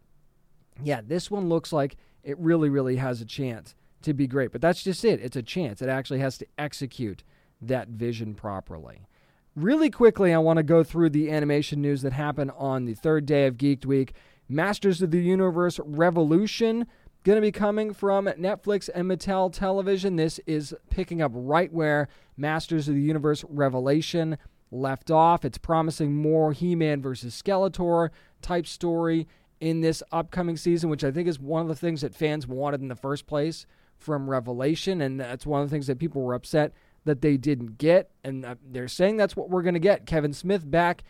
[0.81, 4.51] Yeah, this one looks like it really, really has a chance to be great.
[4.51, 5.19] But that's just it.
[5.21, 5.81] It's a chance.
[5.81, 7.23] It actually has to execute
[7.61, 9.07] that vision properly.
[9.55, 13.27] Really quickly, I want to go through the animation news that happened on the third
[13.27, 14.13] day of Geeked Week.
[14.49, 16.87] Masters of the Universe Revolution
[17.23, 20.15] going to be coming from Netflix and Mattel Television.
[20.15, 24.39] This is picking up right where Masters of the Universe Revelation
[24.71, 25.45] left off.
[25.45, 28.09] It's promising more He Man versus Skeletor
[28.41, 29.27] type story
[29.59, 32.81] in this upcoming season, which I think is one of the things that fans wanted
[32.81, 34.99] in the first place from Revelation.
[34.99, 36.73] And that's one of the things that people were upset
[37.05, 38.11] that they didn't get.
[38.23, 40.05] And they're saying that's what we're going to get.
[40.05, 41.03] Kevin Smith back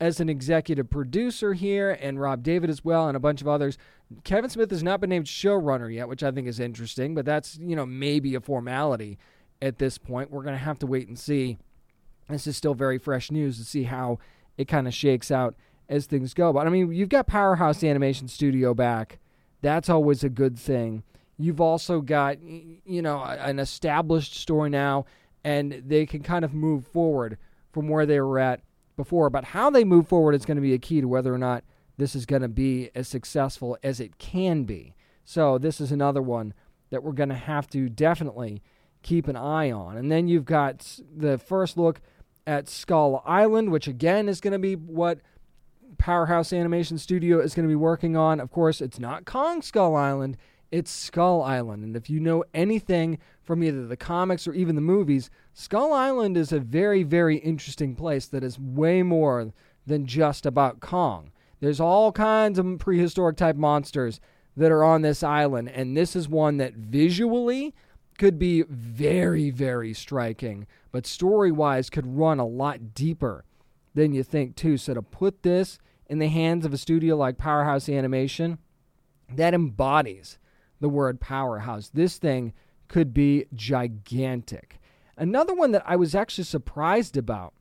[0.00, 3.76] as an executive producer here, and Rob David as well, and a bunch of others.
[4.22, 7.58] Kevin Smith has not been named showrunner yet, which I think is interesting, but that's,
[7.58, 9.18] you know, maybe a formality
[9.60, 10.30] at this point.
[10.30, 11.58] We're going to have to wait and see.
[12.28, 14.18] This is still very fresh news to see how
[14.56, 15.56] it kind of shakes out
[15.88, 16.52] as things go.
[16.52, 19.18] But I mean, you've got Powerhouse Animation Studio back.
[19.62, 21.02] That's always a good thing.
[21.38, 25.06] You've also got, you know, an established story now,
[25.44, 27.38] and they can kind of move forward
[27.72, 28.60] from where they were at
[28.96, 29.30] before.
[29.30, 31.64] But how they move forward is going to be a key to whether or not
[31.96, 34.94] this is going to be as successful as it can be.
[35.24, 36.54] So, this is another one
[36.90, 38.62] that we're going to have to definitely
[39.02, 39.96] keep an eye on.
[39.96, 42.00] And then you've got the first look
[42.46, 45.20] at Skull Island, which again is going to be what
[45.98, 48.40] Powerhouse Animation Studio is going to be working on.
[48.40, 50.36] Of course, it's not Kong Skull Island,
[50.70, 51.82] it's Skull Island.
[51.82, 56.36] And if you know anything from either the comics or even the movies, Skull Island
[56.36, 59.52] is a very, very interesting place that is way more
[59.86, 61.32] than just about Kong.
[61.60, 64.20] There's all kinds of prehistoric type monsters
[64.56, 67.74] that are on this island, and this is one that visually
[68.18, 73.44] could be very, very striking, but story wise could run a lot deeper
[73.94, 74.76] than you think, too.
[74.76, 78.58] So to put this in the hands of a studio like Powerhouse Animation,
[79.34, 80.38] that embodies
[80.80, 81.90] the word powerhouse.
[81.92, 82.52] This thing
[82.88, 84.80] could be gigantic.
[85.16, 87.52] Another one that I was actually surprised about,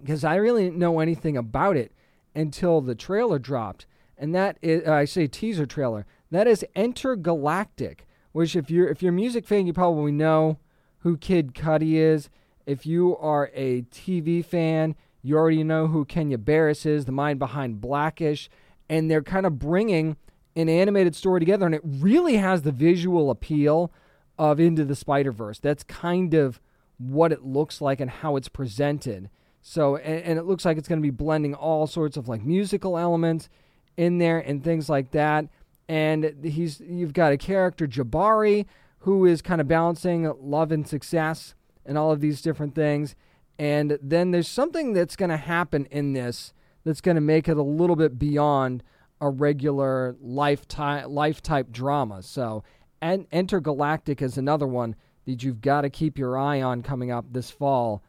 [0.00, 1.92] because I really didn't know anything about it
[2.34, 3.86] until the trailer dropped,
[4.16, 8.00] and that is, I say teaser trailer, that is Entergalactic,
[8.32, 10.58] which if you're if you're a music fan, you probably know
[10.98, 12.30] who Kid Cudi is.
[12.66, 17.38] If you are a TV fan, you already know who Kenya Barris is, the mind
[17.38, 18.48] behind Blackish,
[18.88, 20.16] and they're kind of bringing
[20.58, 23.92] an animated story together, and it really has the visual appeal
[24.38, 25.58] of Into the Spider Verse.
[25.58, 26.60] That's kind of
[26.98, 29.30] what it looks like and how it's presented.
[29.60, 32.44] So, and, and it looks like it's going to be blending all sorts of like
[32.44, 33.48] musical elements
[33.96, 35.46] in there and things like that.
[35.88, 38.66] And he's you've got a character Jabari
[39.00, 41.54] who is kind of balancing love and success
[41.86, 43.14] and all of these different things.
[43.58, 46.52] And then there's something that's going to happen in this
[46.84, 48.82] that's going to make it a little bit beyond
[49.20, 52.22] a regular life life type drama.
[52.22, 52.64] So,
[53.00, 54.96] and Entergalactic is another one
[55.26, 58.02] that you've got to keep your eye on coming up this fall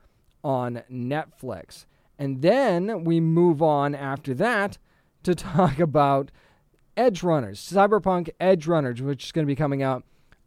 [0.43, 1.85] on Netflix.
[2.17, 4.77] And then we move on after that
[5.23, 6.31] to talk about
[6.97, 10.03] Edgerunners, Cyberpunk Edgerunners, which is going to be coming out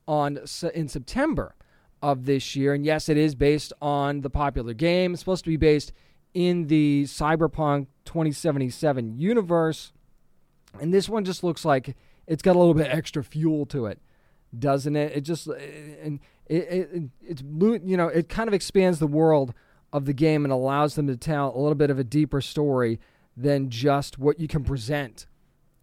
[0.06, 0.40] on
[0.74, 1.54] in September
[2.02, 2.74] of this year.
[2.74, 5.12] And yes, it is based on the popular game.
[5.12, 5.92] It's supposed to be based
[6.34, 9.92] in the Cyberpunk 2077 universe.
[10.80, 11.96] And this one just looks like
[12.26, 14.00] it's got a little bit extra fuel to it,
[14.58, 15.16] doesn't it?
[15.16, 19.54] It just and it, it, it's you know it kind of expands the world
[19.92, 22.98] of the game and allows them to tell a little bit of a deeper story
[23.36, 25.26] than just what you can present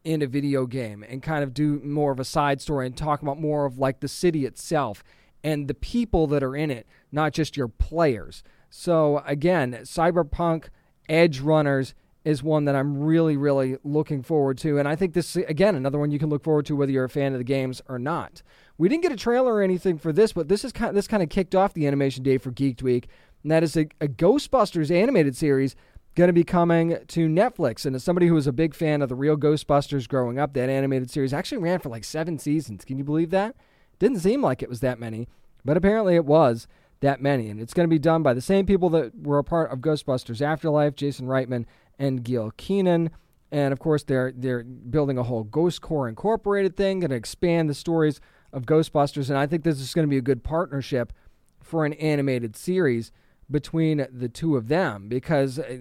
[0.04, 3.22] in a video game and kind of do more of a side story and talk
[3.22, 5.04] about more of like the city itself
[5.44, 8.44] and the people that are in it, not just your players.
[8.70, 10.66] So again, Cyberpunk
[11.10, 11.94] Edgerunners
[12.26, 14.78] is one that I'm really, really looking forward to.
[14.78, 17.09] And I think this, again, another one you can look forward to whether you're a
[17.09, 18.41] fan of the games or not.
[18.78, 21.07] We didn't get a trailer or anything for this, but this is kind of, this
[21.07, 23.07] kind of kicked off the animation day for Geeked Week,
[23.43, 25.76] and that is a, a Ghostbusters animated series
[26.15, 27.86] going to be coming to Netflix.
[27.86, 30.70] And as somebody who was a big fan of the real Ghostbusters growing up, that
[30.70, 32.84] animated series actually ran for like seven seasons.
[32.84, 33.55] Can you believe that?
[33.99, 35.28] Didn't seem like it was that many,
[35.63, 36.67] but apparently it was
[36.99, 37.49] that many.
[37.49, 39.80] And it's going to be done by the same people that were a part of
[39.80, 41.65] Ghostbusters Afterlife, Jason Reitman
[42.00, 43.12] and Gil Kenan.
[43.52, 47.70] And of course, they're they're building a whole Ghost Corps Incorporated thing, going to expand
[47.70, 48.22] the stories
[48.54, 49.30] of Ghostbusters.
[49.30, 51.14] And I think this is going to be a good partnership
[51.62, 53.12] for an animated series
[53.52, 55.78] between the two of them because uh,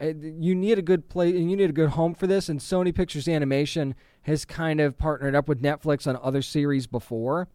[0.00, 2.48] uh, you need a good play and you need a good home for this.
[2.48, 7.48] And Sony Pictures Animation has kind of partnered up with Netflix on other series before,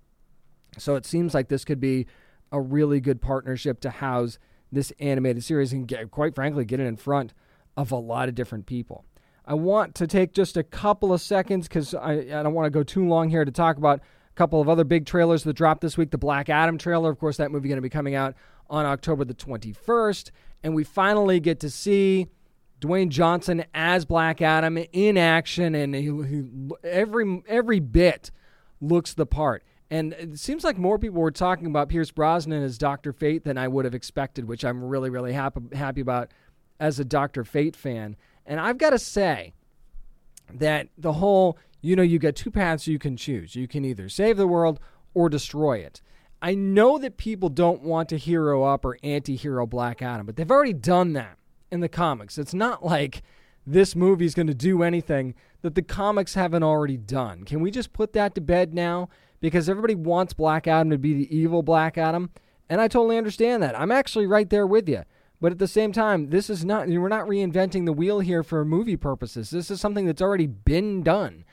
[0.78, 2.06] so it seems like this could be
[2.52, 4.40] a really good partnership to house
[4.72, 7.34] this animated series and get, quite frankly, get it in front
[7.78, 9.06] of a lot of different people.
[9.46, 12.70] I want to take just a couple of seconds because I, I don't want to
[12.70, 15.82] go too long here to talk about a couple of other big trailers that dropped
[15.82, 16.12] this week.
[16.12, 18.36] The Black Adam trailer, of course, that movie going to be coming out
[18.70, 20.32] on October the 21st.
[20.64, 22.28] and we finally get to see
[22.80, 26.44] Dwayne Johnson as Black Adam in action, and he, he,
[26.84, 28.32] every every bit
[28.82, 29.64] looks the part.
[29.90, 33.58] And it seems like more people were talking about Pierce Brosnan as Doctor Fate than
[33.58, 36.32] I would have expected, which I'm really really happy happy about
[36.80, 38.16] as a Doctor Fate fan.
[38.46, 39.54] And I've got to say
[40.54, 43.56] that the whole you know you get two paths you can choose.
[43.56, 44.80] You can either save the world
[45.14, 46.02] or destroy it.
[46.42, 50.52] I know that people don't want to hero up or anti-hero Black Adam, but they've
[50.52, 51.38] already done that
[51.72, 52.38] in the comics.
[52.38, 53.24] It's not like
[53.66, 57.46] this movie is going to do anything that the comics haven't already done.
[57.46, 59.08] Can we just put that to bed now?
[59.40, 62.30] Because everybody wants Black Adam to be the evil Black Adam,
[62.70, 63.80] and I totally understand that.
[63.80, 65.04] I'm actually right there with you.
[65.44, 68.64] But at the same time, this is not we're not reinventing the wheel here for
[68.64, 69.50] movie purposes.
[69.50, 71.44] This is something that's already been done.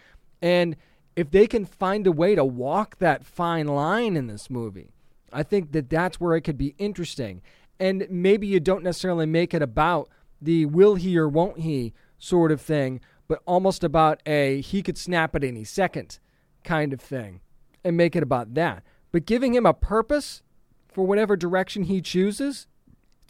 [0.41, 0.77] And
[1.17, 4.93] if they can find a way to walk that fine line in this movie,
[5.33, 7.43] I think that that's where it could be interesting.
[7.81, 10.09] And maybe you don't necessarily make it about
[10.41, 14.99] the will he or won't he sort of thing, but almost about a he could
[14.99, 16.21] snap at any second
[16.63, 17.41] kind of thing
[17.83, 18.85] and make it about that.
[19.11, 20.43] But giving him a purpose
[20.87, 22.69] for whatever direction he chooses,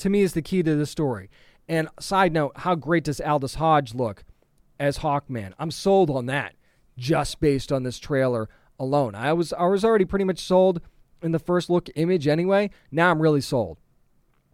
[0.01, 1.31] to me, is the key to the story.
[1.69, 4.25] And side note, how great does Aldis Hodge look
[4.79, 5.53] as Hawkman?
[5.59, 6.55] I'm sold on that
[6.99, 8.49] just based on this trailer
[8.79, 9.15] alone.
[9.15, 10.81] I was I was already pretty much sold
[11.23, 12.71] in the first look image anyway.
[12.91, 13.79] Now I'm really sold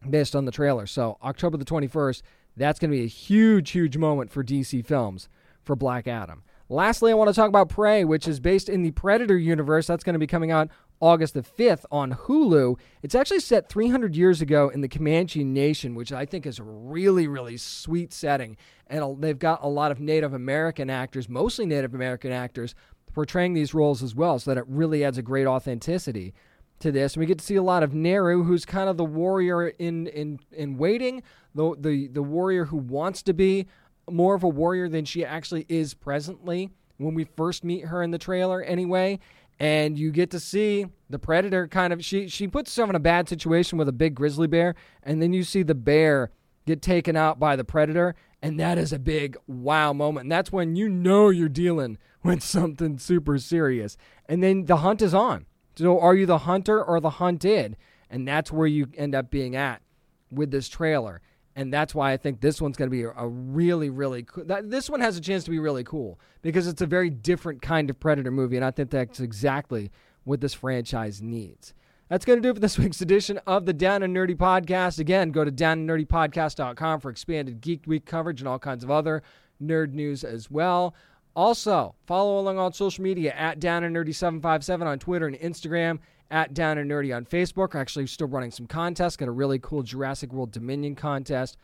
[0.08, 0.86] based on the trailer.
[0.86, 2.22] So October the 21st,
[2.56, 5.28] that's going to be a huge, huge moment for DC Films
[5.62, 6.42] for Black Adam.
[6.68, 9.86] Lastly, I want to talk about Prey, which is based in the Predator universe.
[9.86, 10.68] That's going to be coming out
[11.00, 12.78] August the 5th on Hulu.
[13.02, 16.64] It's actually set 300 years ago in the Comanche Nation, which I think is a
[16.64, 18.56] really, really sweet setting.
[18.86, 22.74] And they've got a lot of Native American actors, mostly Native American actors,
[23.12, 26.34] portraying these roles as well, so that it really adds a great authenticity
[26.80, 27.14] to this.
[27.14, 30.06] And we get to see a lot of Naru, who's kind of the warrior in
[30.08, 31.22] in in waiting,
[31.54, 33.66] the the the warrior who wants to be
[34.10, 38.10] more of a warrior than she actually is presently when we first meet her in
[38.10, 39.18] the trailer anyway
[39.58, 43.00] and you get to see the predator kind of she she puts herself in a
[43.00, 46.30] bad situation with a big grizzly bear and then you see the bear
[46.66, 50.24] get taken out by the predator and that is a big wow moment.
[50.24, 53.96] And that's when you know you're dealing with something super serious.
[54.28, 55.46] And then the hunt is on.
[55.76, 57.76] So are you the hunter or the hunted?
[58.08, 59.82] And that's where you end up being at
[60.30, 61.20] with this trailer
[61.56, 64.44] and that's why I think this one's going to be a, really, really cool.
[64.62, 67.88] This one has a chance to be really cool because it's a very different kind
[67.88, 69.90] of Predator movie, and I think that's exactly
[70.24, 71.72] what this franchise needs.
[72.10, 74.98] That's going to do it for this week's edition of the Down and Nerdy Podcast.
[74.98, 79.22] Again, go to downandnerdypodcast.com for expanded Geek Week coverage and all kinds of other
[79.60, 80.94] nerd news as well.
[81.34, 86.00] Also, follow along on social media at Down and Nerdy 757 on Twitter and Instagram
[86.30, 87.74] at Down and Nerdy on Facebook.
[87.74, 89.16] We're actually still running some contests.
[89.16, 91.56] Got a really cool Jurassic World Dominion contest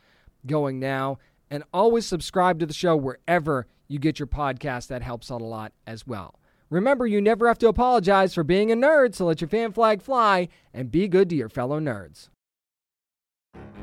[0.47, 1.19] going now.
[1.51, 4.89] And always subscribe to the show wherever you get your podcast.
[4.89, 6.39] That helps out a lot as well.
[6.71, 10.01] Remember, you never have to apologize for being a nerd, so let your fan flag
[10.01, 12.31] fly and be good to your fellow nerds.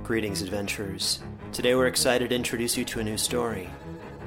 [0.02, 1.20] Greetings, adventurers.
[1.52, 3.70] Today we're excited to introduce you to a new story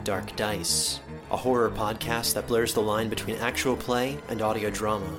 [0.05, 1.01] Dark Dice,
[1.33, 5.19] a horror podcast that blurs the line between actual play and audio drama